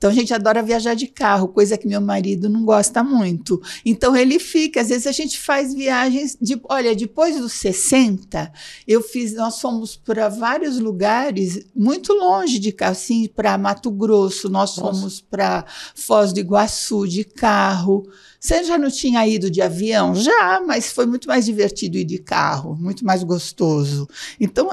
Então 0.01 0.09
a 0.09 0.15
gente 0.15 0.33
adora 0.33 0.63
viajar 0.63 0.95
de 0.95 1.07
carro, 1.07 1.49
coisa 1.49 1.77
que 1.77 1.87
meu 1.87 2.01
marido 2.01 2.49
não 2.49 2.65
gosta 2.65 3.05
muito. 3.05 3.61
Então 3.85 4.17
ele 4.17 4.39
fica, 4.39 4.81
às 4.81 4.89
vezes 4.89 5.07
a 5.07 5.13
gente 5.13 5.39
faz 5.39 5.75
viagens 5.75 6.39
de, 6.41 6.59
olha, 6.71 6.97
depois 6.97 7.37
dos 7.37 7.53
60, 7.53 8.51
eu 8.89 9.03
fiz, 9.03 9.35
nós 9.35 9.61
fomos 9.61 9.97
para 9.97 10.31
vários 10.31 10.79
lugares 10.79 11.67
muito 11.77 12.15
longe 12.15 12.59
de 12.59 12.73
carro, 12.73 12.93
assim, 12.93 13.29
para 13.29 13.59
Mato 13.59 13.91
Grosso, 13.91 14.49
nós 14.49 14.75
Nossa. 14.75 14.81
fomos 14.81 15.21
para 15.21 15.67
Foz 15.95 16.33
do 16.33 16.41
Iguaçu 16.41 17.07
de 17.07 17.23
carro. 17.23 18.09
Você 18.41 18.65
já 18.65 18.79
não 18.79 18.91
tinha 18.91 19.29
ido 19.29 19.51
de 19.51 19.61
avião? 19.61 20.15
Já, 20.15 20.63
mas 20.67 20.91
foi 20.91 21.05
muito 21.05 21.29
mais 21.29 21.45
divertido 21.45 21.99
ir 21.99 22.05
de 22.05 22.17
carro, 22.17 22.75
muito 22.75 23.05
mais 23.05 23.23
gostoso. 23.23 24.09
Então, 24.41 24.71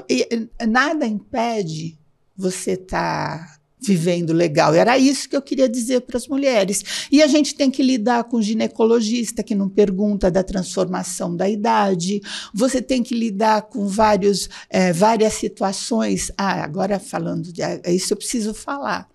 nada 0.66 1.06
impede 1.06 1.98
você 2.34 2.74
estar 2.74 3.40
tá 3.40 3.57
vivendo 3.80 4.34
legal. 4.34 4.74
Era 4.74 4.98
isso 4.98 5.30
que 5.30 5.36
eu 5.36 5.42
queria 5.42 5.70
dizer 5.70 6.02
para 6.02 6.18
as 6.18 6.28
mulheres. 6.28 7.08
E 7.12 7.22
a 7.22 7.28
gente 7.28 7.56
tem 7.56 7.70
que 7.70 7.84
lidar 7.84 8.24
com 8.26 8.38
o 8.38 8.42
ginecologista 8.42 9.44
que 9.44 9.56
não 9.56 9.70
pergunta 9.70 10.32
da 10.32 10.44
transformação 10.44 11.36
da 11.36 11.50
idade. 11.50 12.22
Você 12.54 12.82
tem 12.82 13.04
que 13.04 13.16
lidar 13.16 13.64
com 13.64 13.88
vários, 13.88 14.50
é, 14.70 14.92
várias 14.92 15.34
situações. 15.34 16.32
Ah, 16.38 16.64
agora 16.64 17.00
falando 17.00 17.54
de, 17.54 17.62
é 17.62 17.94
isso 17.94 18.14
eu 18.14 18.18
preciso 18.18 18.54
falar 18.54 19.08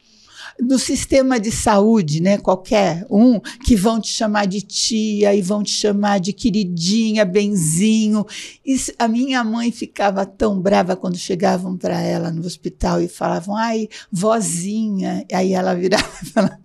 do 0.58 0.78
sistema 0.78 1.38
de 1.38 1.50
saúde, 1.50 2.20
né, 2.20 2.38
qualquer 2.38 3.06
um, 3.10 3.40
que 3.40 3.76
vão 3.76 4.00
te 4.00 4.08
chamar 4.08 4.46
de 4.46 4.60
tia 4.60 5.34
e 5.34 5.42
vão 5.42 5.62
te 5.62 5.72
chamar 5.72 6.20
de 6.20 6.32
queridinha, 6.32 7.24
benzinho. 7.24 8.26
Isso, 8.64 8.92
a 8.98 9.08
minha 9.08 9.42
mãe 9.44 9.70
ficava 9.70 10.24
tão 10.24 10.60
brava 10.60 10.96
quando 10.96 11.16
chegavam 11.16 11.76
para 11.76 12.00
ela 12.00 12.30
no 12.30 12.44
hospital 12.44 13.00
e 13.00 13.08
falavam, 13.08 13.56
ai, 13.56 13.88
vozinha. 14.10 15.24
Aí 15.32 15.52
ela 15.52 15.74
virava 15.74 16.08
e 16.22 16.26
falava, 16.26 16.58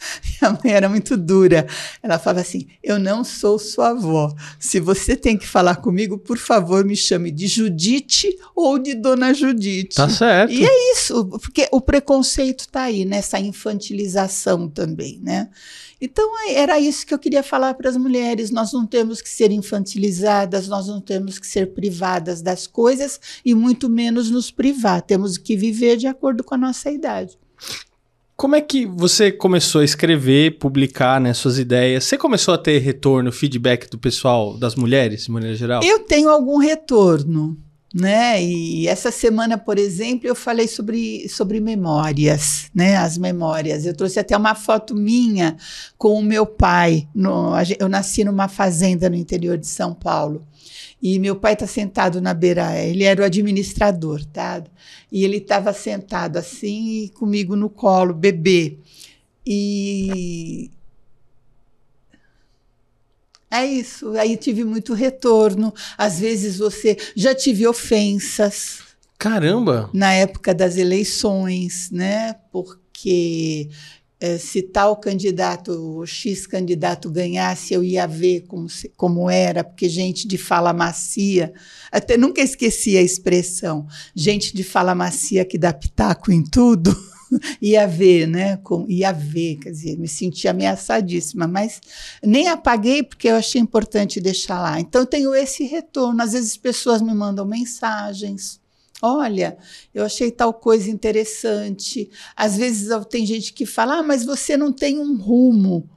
Minha 0.40 0.52
mãe 0.52 0.72
era 0.72 0.88
muito 0.88 1.16
dura. 1.16 1.66
Ela 2.02 2.18
falava 2.18 2.40
assim: 2.40 2.66
Eu 2.82 2.98
não 2.98 3.24
sou 3.24 3.58
sua 3.58 3.90
avó. 3.90 4.34
Se 4.58 4.80
você 4.80 5.16
tem 5.16 5.36
que 5.36 5.46
falar 5.46 5.76
comigo, 5.76 6.18
por 6.18 6.38
favor, 6.38 6.84
me 6.84 6.96
chame 6.96 7.30
de 7.30 7.46
Judite 7.46 8.36
ou 8.54 8.78
de 8.78 8.94
Dona 8.94 9.32
Judite. 9.34 9.96
Tá 9.96 10.08
certo. 10.08 10.52
E 10.52 10.64
é 10.64 10.92
isso, 10.92 11.26
porque 11.26 11.68
o 11.70 11.80
preconceito 11.80 12.60
está 12.60 12.82
aí, 12.82 13.04
nessa 13.04 13.38
infantilização 13.38 14.68
também, 14.68 15.20
né? 15.22 15.48
Então, 16.00 16.32
é, 16.46 16.54
era 16.54 16.80
isso 16.80 17.06
que 17.06 17.12
eu 17.12 17.18
queria 17.18 17.42
falar 17.42 17.74
para 17.74 17.90
as 17.90 17.96
mulheres. 17.96 18.50
Nós 18.50 18.72
não 18.72 18.86
temos 18.86 19.20
que 19.20 19.28
ser 19.28 19.50
infantilizadas, 19.50 20.66
nós 20.66 20.86
não 20.86 21.00
temos 21.00 21.38
que 21.38 21.46
ser 21.46 21.74
privadas 21.74 22.40
das 22.40 22.66
coisas 22.66 23.20
e 23.44 23.54
muito 23.54 23.88
menos 23.88 24.30
nos 24.30 24.50
privar. 24.50 25.02
Temos 25.02 25.36
que 25.36 25.56
viver 25.56 25.98
de 25.98 26.06
acordo 26.06 26.42
com 26.42 26.54
a 26.54 26.58
nossa 26.58 26.90
idade. 26.90 27.38
Como 28.40 28.56
é 28.56 28.62
que 28.62 28.86
você 28.86 29.30
começou 29.30 29.82
a 29.82 29.84
escrever, 29.84 30.58
publicar 30.58 31.20
né, 31.20 31.34
suas 31.34 31.58
ideias? 31.58 32.04
Você 32.04 32.16
começou 32.16 32.54
a 32.54 32.56
ter 32.56 32.78
retorno, 32.78 33.30
feedback 33.30 33.86
do 33.90 33.98
pessoal, 33.98 34.56
das 34.56 34.74
mulheres, 34.74 35.24
de 35.24 35.30
maneira 35.30 35.54
geral? 35.54 35.82
Eu 35.84 35.98
tenho 35.98 36.30
algum 36.30 36.56
retorno, 36.56 37.54
né? 37.94 38.42
E 38.42 38.88
essa 38.88 39.10
semana, 39.10 39.58
por 39.58 39.78
exemplo, 39.78 40.26
eu 40.26 40.34
falei 40.34 40.66
sobre, 40.66 41.28
sobre 41.28 41.60
memórias, 41.60 42.70
né? 42.74 42.96
As 42.96 43.18
memórias. 43.18 43.84
Eu 43.84 43.94
trouxe 43.94 44.18
até 44.18 44.34
uma 44.34 44.54
foto 44.54 44.94
minha 44.94 45.54
com 45.98 46.18
o 46.18 46.22
meu 46.22 46.46
pai. 46.46 47.06
No, 47.14 47.52
eu 47.78 47.90
nasci 47.90 48.24
numa 48.24 48.48
fazenda 48.48 49.10
no 49.10 49.16
interior 49.16 49.58
de 49.58 49.66
São 49.66 49.92
Paulo. 49.92 50.46
E 51.02 51.18
meu 51.18 51.36
pai 51.36 51.54
está 51.54 51.66
sentado 51.66 52.20
na 52.20 52.34
beira, 52.34 52.78
ele 52.78 53.04
era 53.04 53.22
o 53.22 53.24
administrador, 53.24 54.24
tá? 54.26 54.62
E 55.10 55.24
ele 55.24 55.38
estava 55.38 55.72
sentado 55.72 56.36
assim, 56.36 57.10
comigo 57.14 57.56
no 57.56 57.70
colo, 57.70 58.12
bebê. 58.12 58.78
E 59.46 60.70
é 63.50 63.66
isso. 63.66 64.10
Aí 64.16 64.36
tive 64.36 64.62
muito 64.62 64.94
retorno. 64.94 65.74
Às 65.98 66.20
vezes 66.20 66.58
você 66.58 66.96
já 67.16 67.34
tive 67.34 67.66
ofensas. 67.66 68.80
Caramba! 69.18 69.90
Na 69.92 70.12
época 70.12 70.54
das 70.54 70.76
eleições, 70.76 71.90
né? 71.90 72.34
Porque 72.52 73.68
se 74.38 74.62
tal 74.62 74.96
candidato, 74.96 76.04
X 76.06 76.46
candidato 76.46 77.10
ganhasse, 77.10 77.72
eu 77.72 77.82
ia 77.82 78.06
ver 78.06 78.42
como, 78.42 78.66
como 78.96 79.30
era, 79.30 79.64
porque 79.64 79.88
gente 79.88 80.28
de 80.28 80.36
fala 80.36 80.72
macia, 80.72 81.52
até 81.90 82.18
nunca 82.18 82.42
esqueci 82.42 82.98
a 82.98 83.02
expressão, 83.02 83.86
gente 84.14 84.54
de 84.54 84.62
fala 84.62 84.94
macia 84.94 85.44
que 85.44 85.56
dá 85.56 85.72
pitaco 85.72 86.30
em 86.30 86.42
tudo, 86.44 86.94
ia 87.62 87.86
ver, 87.86 88.26
né? 88.26 88.58
Com, 88.58 88.84
ia 88.88 89.12
ver, 89.12 89.56
quer 89.56 89.70
dizer, 89.70 89.96
me 89.96 90.08
senti 90.08 90.46
ameaçadíssima, 90.48 91.46
mas 91.46 91.80
nem 92.22 92.48
apaguei 92.48 93.02
porque 93.02 93.28
eu 93.28 93.36
achei 93.36 93.60
importante 93.60 94.20
deixar 94.20 94.60
lá. 94.60 94.80
Então, 94.80 95.02
eu 95.02 95.06
tenho 95.06 95.34
esse 95.34 95.64
retorno. 95.64 96.22
Às 96.22 96.32
vezes, 96.32 96.56
pessoas 96.56 97.00
me 97.00 97.14
mandam 97.14 97.46
mensagens 97.46 98.60
Olha, 99.02 99.56
eu 99.94 100.04
achei 100.04 100.30
tal 100.30 100.52
coisa 100.52 100.90
interessante. 100.90 102.10
Às 102.36 102.56
vezes 102.56 102.88
tem 103.08 103.24
gente 103.24 103.52
que 103.52 103.64
fala, 103.64 103.98
ah, 103.98 104.02
mas 104.02 104.24
você 104.24 104.56
não 104.56 104.72
tem 104.72 104.98
um 104.98 105.16
rumo. 105.16 105.88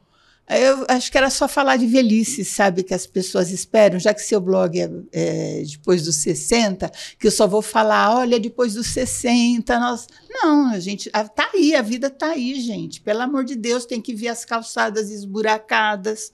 Eu 0.49 0.86
acho 0.89 1.10
que 1.10 1.17
era 1.17 1.29
só 1.29 1.47
falar 1.47 1.77
de 1.77 1.88
velhice, 1.88 2.43
sabe, 2.43 2.84
que 2.84 2.93
as 2.93 3.08
pessoas 3.08 3.49
esperam, 3.49 3.97
já 3.97 4.13
que 4.13 4.21
seu 4.21 4.41
blog 4.41 4.77
é, 4.77 4.89
é, 5.13 5.63
depois 5.65 6.03
dos 6.03 6.17
60, 6.17 6.91
que 7.17 7.27
eu 7.27 7.32
só 7.32 7.47
vou 7.47 7.62
falar, 7.62 8.17
olha, 8.17 8.38
depois 8.38 8.73
dos 8.73 8.88
60, 8.88 9.79
nós. 9.79 10.06
Não, 10.29 10.67
a 10.67 10.79
gente. 10.79 11.10
Tá 11.10 11.49
aí, 11.53 11.73
a 11.73 11.82
vida 11.82 12.10
tá 12.10 12.32
aí, 12.32 12.60
gente. 12.60 12.99
Pelo 12.99 13.21
amor 13.21 13.45
de 13.45 13.56
Deus, 13.56 13.86
tem 13.86 14.01
que 14.01 14.13
ver 14.13 14.27
as 14.27 14.43
calçadas 14.43 15.10
esburacadas. 15.10 16.34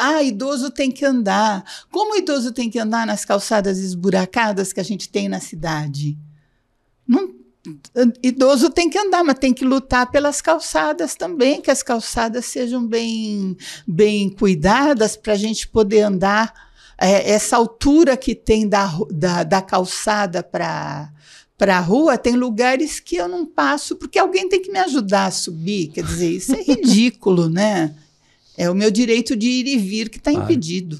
Ah, 0.00 0.22
idoso 0.22 0.70
tem 0.70 0.90
que 0.90 1.04
andar. 1.04 1.64
Como 1.90 2.16
idoso 2.16 2.52
tem 2.52 2.70
que 2.70 2.78
andar 2.78 3.04
nas 3.04 3.24
calçadas 3.24 3.78
esburacadas 3.78 4.72
que 4.72 4.80
a 4.80 4.84
gente 4.84 5.08
tem 5.08 5.28
na 5.28 5.40
cidade? 5.40 6.16
Não 7.06 7.39
idoso 8.22 8.70
tem 8.70 8.88
que 8.88 8.98
andar, 8.98 9.22
mas 9.22 9.38
tem 9.38 9.52
que 9.52 9.64
lutar 9.64 10.10
pelas 10.10 10.40
calçadas 10.40 11.14
também, 11.14 11.60
que 11.60 11.70
as 11.70 11.82
calçadas 11.82 12.46
sejam 12.46 12.86
bem, 12.86 13.56
bem 13.86 14.30
cuidadas 14.30 15.16
para 15.16 15.34
a 15.34 15.36
gente 15.36 15.68
poder 15.68 16.02
andar. 16.02 16.70
É, 16.98 17.30
essa 17.30 17.56
altura 17.56 18.16
que 18.16 18.34
tem 18.34 18.68
da, 18.68 18.90
da, 19.10 19.42
da 19.42 19.62
calçada 19.62 20.42
para 20.42 21.10
para 21.56 21.76
a 21.76 21.80
rua, 21.80 22.16
tem 22.16 22.36
lugares 22.36 22.98
que 23.00 23.16
eu 23.16 23.28
não 23.28 23.44
passo 23.44 23.94
porque 23.94 24.18
alguém 24.18 24.48
tem 24.48 24.62
que 24.62 24.72
me 24.72 24.78
ajudar 24.78 25.26
a 25.26 25.30
subir. 25.30 25.88
Quer 25.88 26.04
dizer, 26.04 26.30
isso 26.30 26.54
é 26.54 26.62
ridículo, 26.64 27.50
né? 27.50 27.94
É 28.56 28.70
o 28.70 28.74
meu 28.74 28.90
direito 28.90 29.36
de 29.36 29.46
ir 29.46 29.66
e 29.66 29.76
vir 29.76 30.08
que 30.08 30.16
está 30.16 30.32
impedido. 30.32 30.98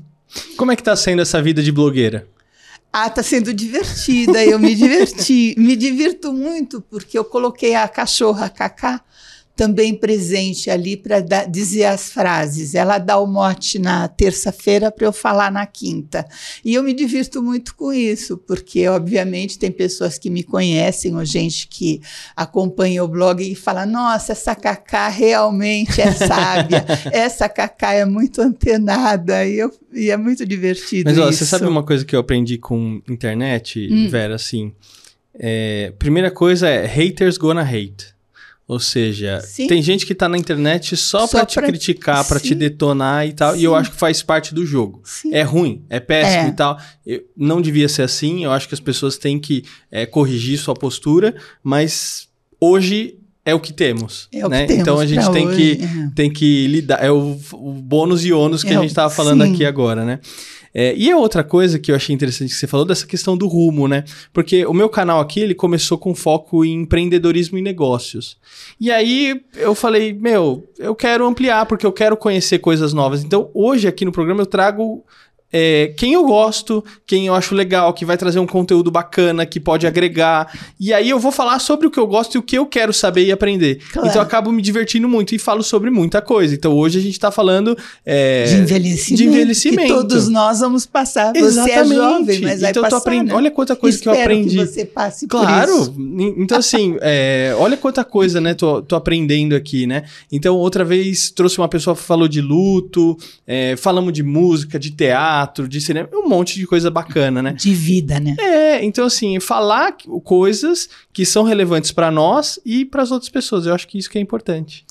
Como 0.58 0.70
é 0.70 0.76
que 0.76 0.82
está 0.82 0.94
sendo 0.94 1.22
essa 1.22 1.40
vida 1.40 1.62
de 1.62 1.72
blogueira? 1.72 2.28
Ah, 2.92 3.08
tá 3.08 3.22
sendo 3.22 3.54
divertida. 3.54 4.44
Eu 4.44 4.58
me 4.58 4.74
diverti, 4.74 5.54
me 5.56 5.76
divirto 5.76 6.32
muito 6.32 6.80
porque 6.80 7.16
eu 7.16 7.24
coloquei 7.24 7.74
a 7.74 7.88
cachorra 7.88 8.48
Cacá 8.48 9.00
também 9.60 9.94
presente 9.94 10.70
ali 10.70 10.96
para 10.96 11.20
dizer 11.44 11.84
as 11.84 12.10
frases. 12.10 12.74
Ela 12.74 12.96
dá 12.96 13.18
o 13.18 13.26
mote 13.26 13.78
na 13.78 14.08
terça-feira 14.08 14.90
para 14.90 15.06
eu 15.06 15.12
falar 15.12 15.52
na 15.52 15.66
quinta. 15.66 16.26
E 16.64 16.72
eu 16.72 16.82
me 16.82 16.94
divirto 16.94 17.42
muito 17.42 17.74
com 17.74 17.92
isso, 17.92 18.38
porque, 18.38 18.88
obviamente, 18.88 19.58
tem 19.58 19.70
pessoas 19.70 20.16
que 20.16 20.30
me 20.30 20.42
conhecem, 20.42 21.14
ou 21.14 21.22
gente 21.26 21.68
que 21.68 22.00
acompanha 22.34 23.04
o 23.04 23.08
blog 23.08 23.42
e 23.42 23.54
fala: 23.54 23.84
nossa, 23.84 24.32
essa 24.32 24.54
Cacá 24.54 25.08
realmente 25.08 26.00
é 26.00 26.10
sábia, 26.10 26.86
essa 27.12 27.46
Cacá 27.46 27.92
é 27.92 28.06
muito 28.06 28.40
antenada. 28.40 29.44
E, 29.44 29.58
eu, 29.58 29.70
e 29.92 30.10
é 30.10 30.16
muito 30.16 30.46
divertido. 30.46 31.10
Mas, 31.10 31.18
ó, 31.18 31.28
isso. 31.28 31.40
você 31.40 31.44
sabe 31.44 31.66
uma 31.66 31.82
coisa 31.82 32.02
que 32.02 32.16
eu 32.16 32.20
aprendi 32.20 32.56
com 32.56 33.02
internet, 33.06 33.86
hum. 33.92 34.08
Vera, 34.08 34.36
assim. 34.36 34.72
É, 35.34 35.92
primeira 35.98 36.30
coisa 36.30 36.66
é 36.66 36.86
haters 36.86 37.36
gonna 37.36 37.60
hate. 37.60 38.18
Ou 38.70 38.78
seja, 38.78 39.40
Sim. 39.40 39.66
tem 39.66 39.82
gente 39.82 40.06
que 40.06 40.14
tá 40.14 40.28
na 40.28 40.38
internet 40.38 40.96
só, 40.96 41.26
só 41.26 41.38
para 41.38 41.44
te 41.44 41.60
criticar, 41.60 42.24
para 42.24 42.38
te 42.38 42.54
detonar 42.54 43.26
e 43.26 43.32
tal. 43.32 43.54
Sim. 43.54 43.58
E 43.58 43.64
eu 43.64 43.74
acho 43.74 43.90
que 43.90 43.96
faz 43.96 44.22
parte 44.22 44.54
do 44.54 44.64
jogo. 44.64 45.02
Sim. 45.04 45.34
É 45.34 45.42
ruim, 45.42 45.84
é 45.90 45.98
péssimo 45.98 46.44
é. 46.44 46.48
e 46.50 46.52
tal. 46.52 46.78
Eu, 47.04 47.20
não 47.36 47.60
devia 47.60 47.88
ser 47.88 48.02
assim. 48.02 48.44
Eu 48.44 48.52
acho 48.52 48.68
que 48.68 48.74
as 48.74 48.78
pessoas 48.78 49.18
têm 49.18 49.40
que 49.40 49.64
é, 49.90 50.06
corrigir 50.06 50.56
sua 50.56 50.72
postura, 50.72 51.34
mas 51.64 52.28
hoje 52.60 53.18
é 53.44 53.52
o 53.52 53.58
que 53.58 53.72
temos. 53.72 54.28
É 54.32 54.48
né? 54.48 54.68
Que 54.68 54.74
então 54.74 55.00
a 55.00 55.06
gente 55.06 55.28
tem 55.32 55.48
hoje. 55.48 55.56
que, 55.76 55.84
é. 55.84 56.10
tem 56.14 56.32
que 56.32 56.68
lidar. 56.68 57.04
É 57.04 57.10
o, 57.10 57.36
o 57.54 57.72
bônus 57.72 58.24
e 58.24 58.32
ônus 58.32 58.62
que 58.62 58.72
é 58.72 58.76
a 58.76 58.80
gente 58.80 58.90
estava 58.90 59.12
falando 59.12 59.42
aqui 59.42 59.64
agora, 59.66 60.04
né? 60.04 60.20
É, 60.72 60.94
e 60.94 61.10
a 61.10 61.16
outra 61.16 61.42
coisa 61.42 61.78
que 61.78 61.90
eu 61.90 61.96
achei 61.96 62.14
interessante 62.14 62.50
que 62.50 62.56
você 62.56 62.66
falou 62.66 62.86
dessa 62.86 63.06
questão 63.06 63.36
do 63.36 63.46
rumo, 63.48 63.88
né? 63.88 64.04
Porque 64.32 64.64
o 64.66 64.72
meu 64.72 64.88
canal 64.88 65.20
aqui, 65.20 65.40
ele 65.40 65.54
começou 65.54 65.98
com 65.98 66.14
foco 66.14 66.64
em 66.64 66.82
empreendedorismo 66.82 67.58
e 67.58 67.62
negócios. 67.62 68.36
E 68.80 68.90
aí 68.90 69.42
eu 69.56 69.74
falei, 69.74 70.12
meu, 70.12 70.68
eu 70.78 70.94
quero 70.94 71.26
ampliar 71.26 71.66
porque 71.66 71.84
eu 71.84 71.92
quero 71.92 72.16
conhecer 72.16 72.58
coisas 72.58 72.92
novas. 72.92 73.24
Então 73.24 73.50
hoje 73.52 73.88
aqui 73.88 74.04
no 74.04 74.12
programa 74.12 74.42
eu 74.42 74.46
trago 74.46 75.04
é, 75.52 75.92
quem 75.96 76.12
eu 76.12 76.24
gosto, 76.24 76.84
quem 77.06 77.26
eu 77.26 77.34
acho 77.34 77.54
legal, 77.54 77.92
que 77.92 78.04
vai 78.04 78.16
trazer 78.16 78.38
um 78.38 78.46
conteúdo 78.46 78.90
bacana, 78.90 79.44
que 79.44 79.58
pode 79.58 79.86
agregar. 79.86 80.52
E 80.78 80.92
aí 80.92 81.10
eu 81.10 81.18
vou 81.18 81.32
falar 81.32 81.58
sobre 81.58 81.86
o 81.86 81.90
que 81.90 81.98
eu 81.98 82.06
gosto 82.06 82.36
e 82.36 82.38
o 82.38 82.42
que 82.42 82.56
eu 82.56 82.66
quero 82.66 82.92
saber 82.92 83.24
e 83.24 83.32
aprender. 83.32 83.80
Claro. 83.92 84.08
Então 84.08 84.20
eu 84.20 84.26
acabo 84.26 84.52
me 84.52 84.62
divertindo 84.62 85.08
muito 85.08 85.34
e 85.34 85.38
falo 85.38 85.62
sobre 85.62 85.90
muita 85.90 86.22
coisa. 86.22 86.54
Então 86.54 86.72
hoje 86.72 86.98
a 86.98 87.02
gente 87.02 87.18
tá 87.18 87.32
falando 87.32 87.76
é, 88.06 88.44
de 88.44 88.54
envelhecimento. 88.56 89.22
De 89.22 89.28
envelhecimento. 89.28 89.82
Que 89.82 89.88
todos 89.88 90.28
nós 90.28 90.60
vamos 90.60 90.86
passar. 90.86 91.32
Você 91.32 91.38
é 91.38 91.44
Exatamente. 91.44 91.94
jovem, 91.94 92.40
mas 92.42 92.62
então 92.62 92.82
passar, 92.82 93.10
né? 93.10 93.34
Olha 93.34 93.50
quanta 93.50 93.74
coisa 93.74 93.96
Espero 93.96 94.14
que 94.14 94.20
eu 94.20 94.24
aprendi. 94.24 94.56
que 94.56 94.66
você 94.66 94.84
passe 94.84 95.26
claro. 95.26 95.72
por 95.72 95.82
isso. 95.82 95.94
Então 96.38 96.58
assim, 96.58 96.96
é, 97.02 97.54
olha 97.58 97.76
quanta 97.76 98.04
coisa, 98.04 98.40
né? 98.40 98.54
Tô, 98.54 98.82
tô 98.82 98.94
aprendendo 98.94 99.56
aqui, 99.56 99.84
né? 99.84 100.04
Então 100.30 100.56
outra 100.56 100.84
vez 100.84 101.30
trouxe 101.30 101.58
uma 101.58 101.68
pessoa 101.68 101.96
que 101.96 102.02
falou 102.02 102.28
de 102.28 102.40
luto, 102.40 103.18
é, 103.44 103.74
falamos 103.76 104.12
de 104.12 104.22
música, 104.22 104.78
de 104.78 104.90
teatro 104.92 105.39
teatro, 105.40 105.68
de 105.68 105.80
cinema, 105.80 106.08
um 106.12 106.28
monte 106.28 106.54
de 106.54 106.66
coisa 106.66 106.90
bacana, 106.90 107.42
né? 107.42 107.52
De 107.52 107.74
vida, 107.74 108.20
né? 108.20 108.36
É, 108.38 108.84
então 108.84 109.06
assim, 109.06 109.38
falar 109.40 109.96
coisas 110.24 110.88
que 111.12 111.24
são 111.24 111.42
relevantes 111.42 111.92
para 111.92 112.10
nós 112.10 112.58
e 112.64 112.84
para 112.84 113.02
as 113.02 113.10
outras 113.10 113.30
pessoas. 113.30 113.66
Eu 113.66 113.74
acho 113.74 113.88
que 113.88 113.98
isso 113.98 114.10
que 114.10 114.18
é 114.18 114.20
importante. 114.20 114.84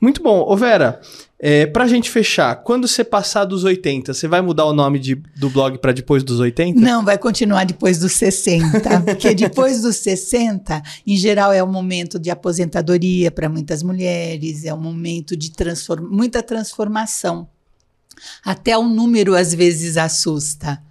Muito 0.00 0.20
bom. 0.20 0.44
Ô 0.48 0.56
Vera, 0.56 1.00
é, 1.38 1.64
pra 1.64 1.86
gente 1.86 2.10
fechar, 2.10 2.56
quando 2.56 2.88
você 2.88 3.04
passar 3.04 3.44
dos 3.44 3.62
80, 3.62 4.12
você 4.12 4.26
vai 4.26 4.40
mudar 4.40 4.64
o 4.64 4.72
nome 4.72 4.98
de, 4.98 5.14
do 5.14 5.48
blog 5.48 5.78
para 5.78 5.92
depois 5.92 6.24
dos 6.24 6.40
80? 6.40 6.80
Não, 6.80 7.04
vai 7.04 7.16
continuar 7.16 7.64
depois 7.64 7.98
dos 7.98 8.12
60. 8.12 9.02
porque 9.06 9.32
depois 9.34 9.82
dos 9.82 9.96
60, 9.96 10.82
em 11.06 11.16
geral, 11.16 11.52
é 11.52 11.62
um 11.62 11.70
momento 11.70 12.18
de 12.18 12.30
aposentadoria 12.30 13.30
para 13.30 13.48
muitas 13.48 13.82
mulheres, 13.82 14.64
é 14.64 14.74
um 14.74 14.80
momento 14.80 15.36
de 15.36 15.52
transform 15.52 16.08
muita 16.10 16.42
transformação. 16.42 17.48
Até 18.44 18.76
o 18.76 18.84
número 18.84 19.34
às 19.34 19.54
vezes 19.54 19.96
assusta. 19.96 20.82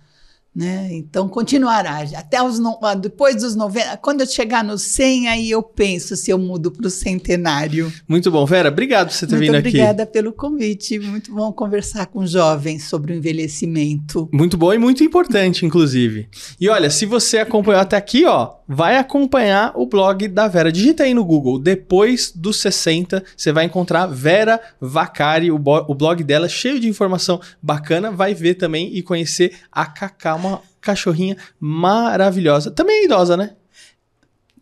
Né? 0.56 0.88
Então 0.94 1.28
continuará 1.28 2.06
até 2.16 2.42
os 2.42 2.60
no... 2.60 2.80
Ah, 2.82 2.96
depois 2.96 3.36
dos 3.36 3.58
90, 3.58 3.98
quando 3.98 4.22
eu 4.22 4.28
chegar 4.28 4.64
no 4.64 4.78
100 4.78 5.28
aí 5.28 5.52
eu 5.52 5.62
penso 5.62 6.16
se 6.16 6.32
eu 6.32 6.38
mudo 6.38 6.72
para 6.72 6.88
o 6.88 6.90
centenário. 6.90 7.92
Muito 8.08 8.32
bom, 8.32 8.46
Vera, 8.46 8.70
obrigado 8.70 9.08
por 9.10 9.14
você 9.14 9.28
ter 9.28 9.36
muito 9.36 9.48
vindo 9.48 9.56
aqui. 9.56 9.64
Muito 9.64 9.76
obrigada 9.76 10.06
pelo 10.06 10.32
convite, 10.32 10.98
muito 10.98 11.34
bom 11.34 11.52
conversar 11.52 12.06
com 12.06 12.26
jovens 12.26 12.86
sobre 12.86 13.12
o 13.12 13.18
envelhecimento. 13.18 14.30
Muito 14.32 14.56
bom 14.56 14.74
e 14.74 14.78
muito 14.78 15.04
importante, 15.04 15.66
inclusive. 15.66 16.30
E 16.60 16.70
olha, 16.70 16.90
se 16.90 17.06
você 17.06 17.40
acompanhou 17.40 17.82
até 17.82 17.98
aqui, 17.98 18.24
ó, 18.24 18.54
vai 18.66 18.98
acompanhar 18.98 19.74
o 19.76 19.86
blog 19.86 20.28
da 20.28 20.48
Vera. 20.48 20.72
Digita 20.72 21.04
aí 21.04 21.14
no 21.14 21.26
Google, 21.26 21.60
depois 21.60 22.32
dos 22.34 22.62
60, 22.62 23.24
você 23.36 23.52
vai 23.52 23.66
encontrar 23.66 24.08
Vera 24.08 24.60
Vacari, 24.80 25.52
o, 25.52 25.56
o 25.56 25.94
blog 25.94 26.24
dela 26.24 26.48
cheio 26.48 26.80
de 26.80 26.88
informação 26.88 27.42
bacana, 27.62 28.10
vai 28.10 28.34
ver 28.34 28.56
também 28.56 28.96
e 28.96 29.02
conhecer 29.02 29.54
a 29.72 29.86
Cacá, 29.86 30.38
uma 30.46 30.62
cachorrinha 30.82 31.38
maravilhosa. 31.60 32.72
Também 32.72 33.02
é 33.02 33.06
idosa, 33.06 33.36
né? 33.36 33.52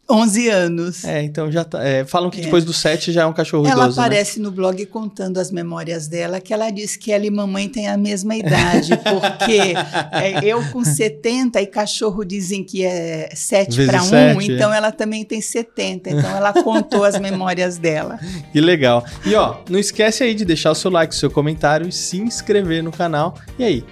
11 0.09 0.49
anos. 0.49 1.05
É, 1.05 1.23
então 1.23 1.49
já 1.49 1.63
tá. 1.63 1.81
É, 1.83 2.03
falam 2.03 2.29
que 2.29 2.41
é. 2.41 2.43
depois 2.43 2.65
dos 2.65 2.77
7 2.77 3.11
já 3.11 3.21
é 3.21 3.25
um 3.25 3.31
cachorro 3.31 3.65
ela 3.65 3.83
idoso. 3.85 3.99
Ela 3.99 4.09
né? 4.09 4.15
aparece 4.15 4.39
né? 4.39 4.43
no 4.43 4.51
blog 4.51 4.85
contando 4.87 5.37
as 5.37 5.49
memórias 5.49 6.07
dela, 6.07 6.41
que 6.41 6.53
ela 6.53 6.69
diz 6.69 6.97
que 6.97 7.11
ela 7.11 7.25
e 7.25 7.31
mamãe 7.31 7.69
têm 7.69 7.87
a 7.87 7.97
mesma 7.97 8.35
idade, 8.35 8.91
porque 8.99 9.73
é, 10.11 10.43
eu 10.43 10.61
com 10.71 10.83
70 10.83 11.61
e 11.61 11.67
cachorro 11.67 12.25
dizem 12.25 12.63
que 12.63 12.83
é 12.83 13.29
7 13.33 13.85
para 13.85 14.03
1, 14.03 14.41
então 14.41 14.73
ela 14.73 14.91
também 14.91 15.23
tem 15.23 15.41
70. 15.41 16.09
Então 16.09 16.35
ela 16.35 16.51
contou 16.51 17.03
as 17.05 17.19
memórias 17.19 17.77
dela. 17.77 18.19
Que 18.51 18.61
legal. 18.61 19.03
E 19.25 19.33
ó, 19.33 19.57
não 19.69 19.79
esquece 19.79 20.23
aí 20.23 20.35
de 20.35 20.45
deixar 20.45 20.71
o 20.71 20.75
seu 20.75 20.91
like, 20.91 21.13
o 21.13 21.17
seu 21.17 21.31
comentário 21.31 21.87
e 21.87 21.91
se 21.91 22.17
inscrever 22.17 22.83
no 22.83 22.91
canal. 22.91 23.35
E 23.57 23.63
aí, 23.63 23.83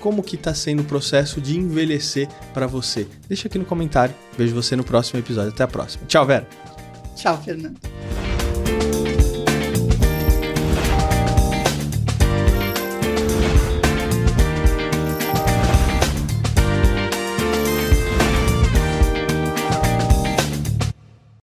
como 0.00 0.22
que 0.22 0.36
está 0.36 0.54
sendo 0.54 0.82
o 0.82 0.84
processo 0.84 1.40
de 1.40 1.56
envelhecer 1.56 2.28
para 2.52 2.66
você. 2.66 3.06
Deixa 3.28 3.46
aqui 3.46 3.58
no 3.58 3.64
comentário. 3.64 4.14
Vejo 4.36 4.54
você 4.54 4.74
no 4.74 4.84
próximo 4.84 5.20
episódio. 5.20 5.50
Até 5.50 5.62
a 5.62 5.68
próxima. 5.68 6.04
Tchau, 6.06 6.26
Vera. 6.26 6.48
Tchau, 7.14 7.40
Fernando. 7.42 8.29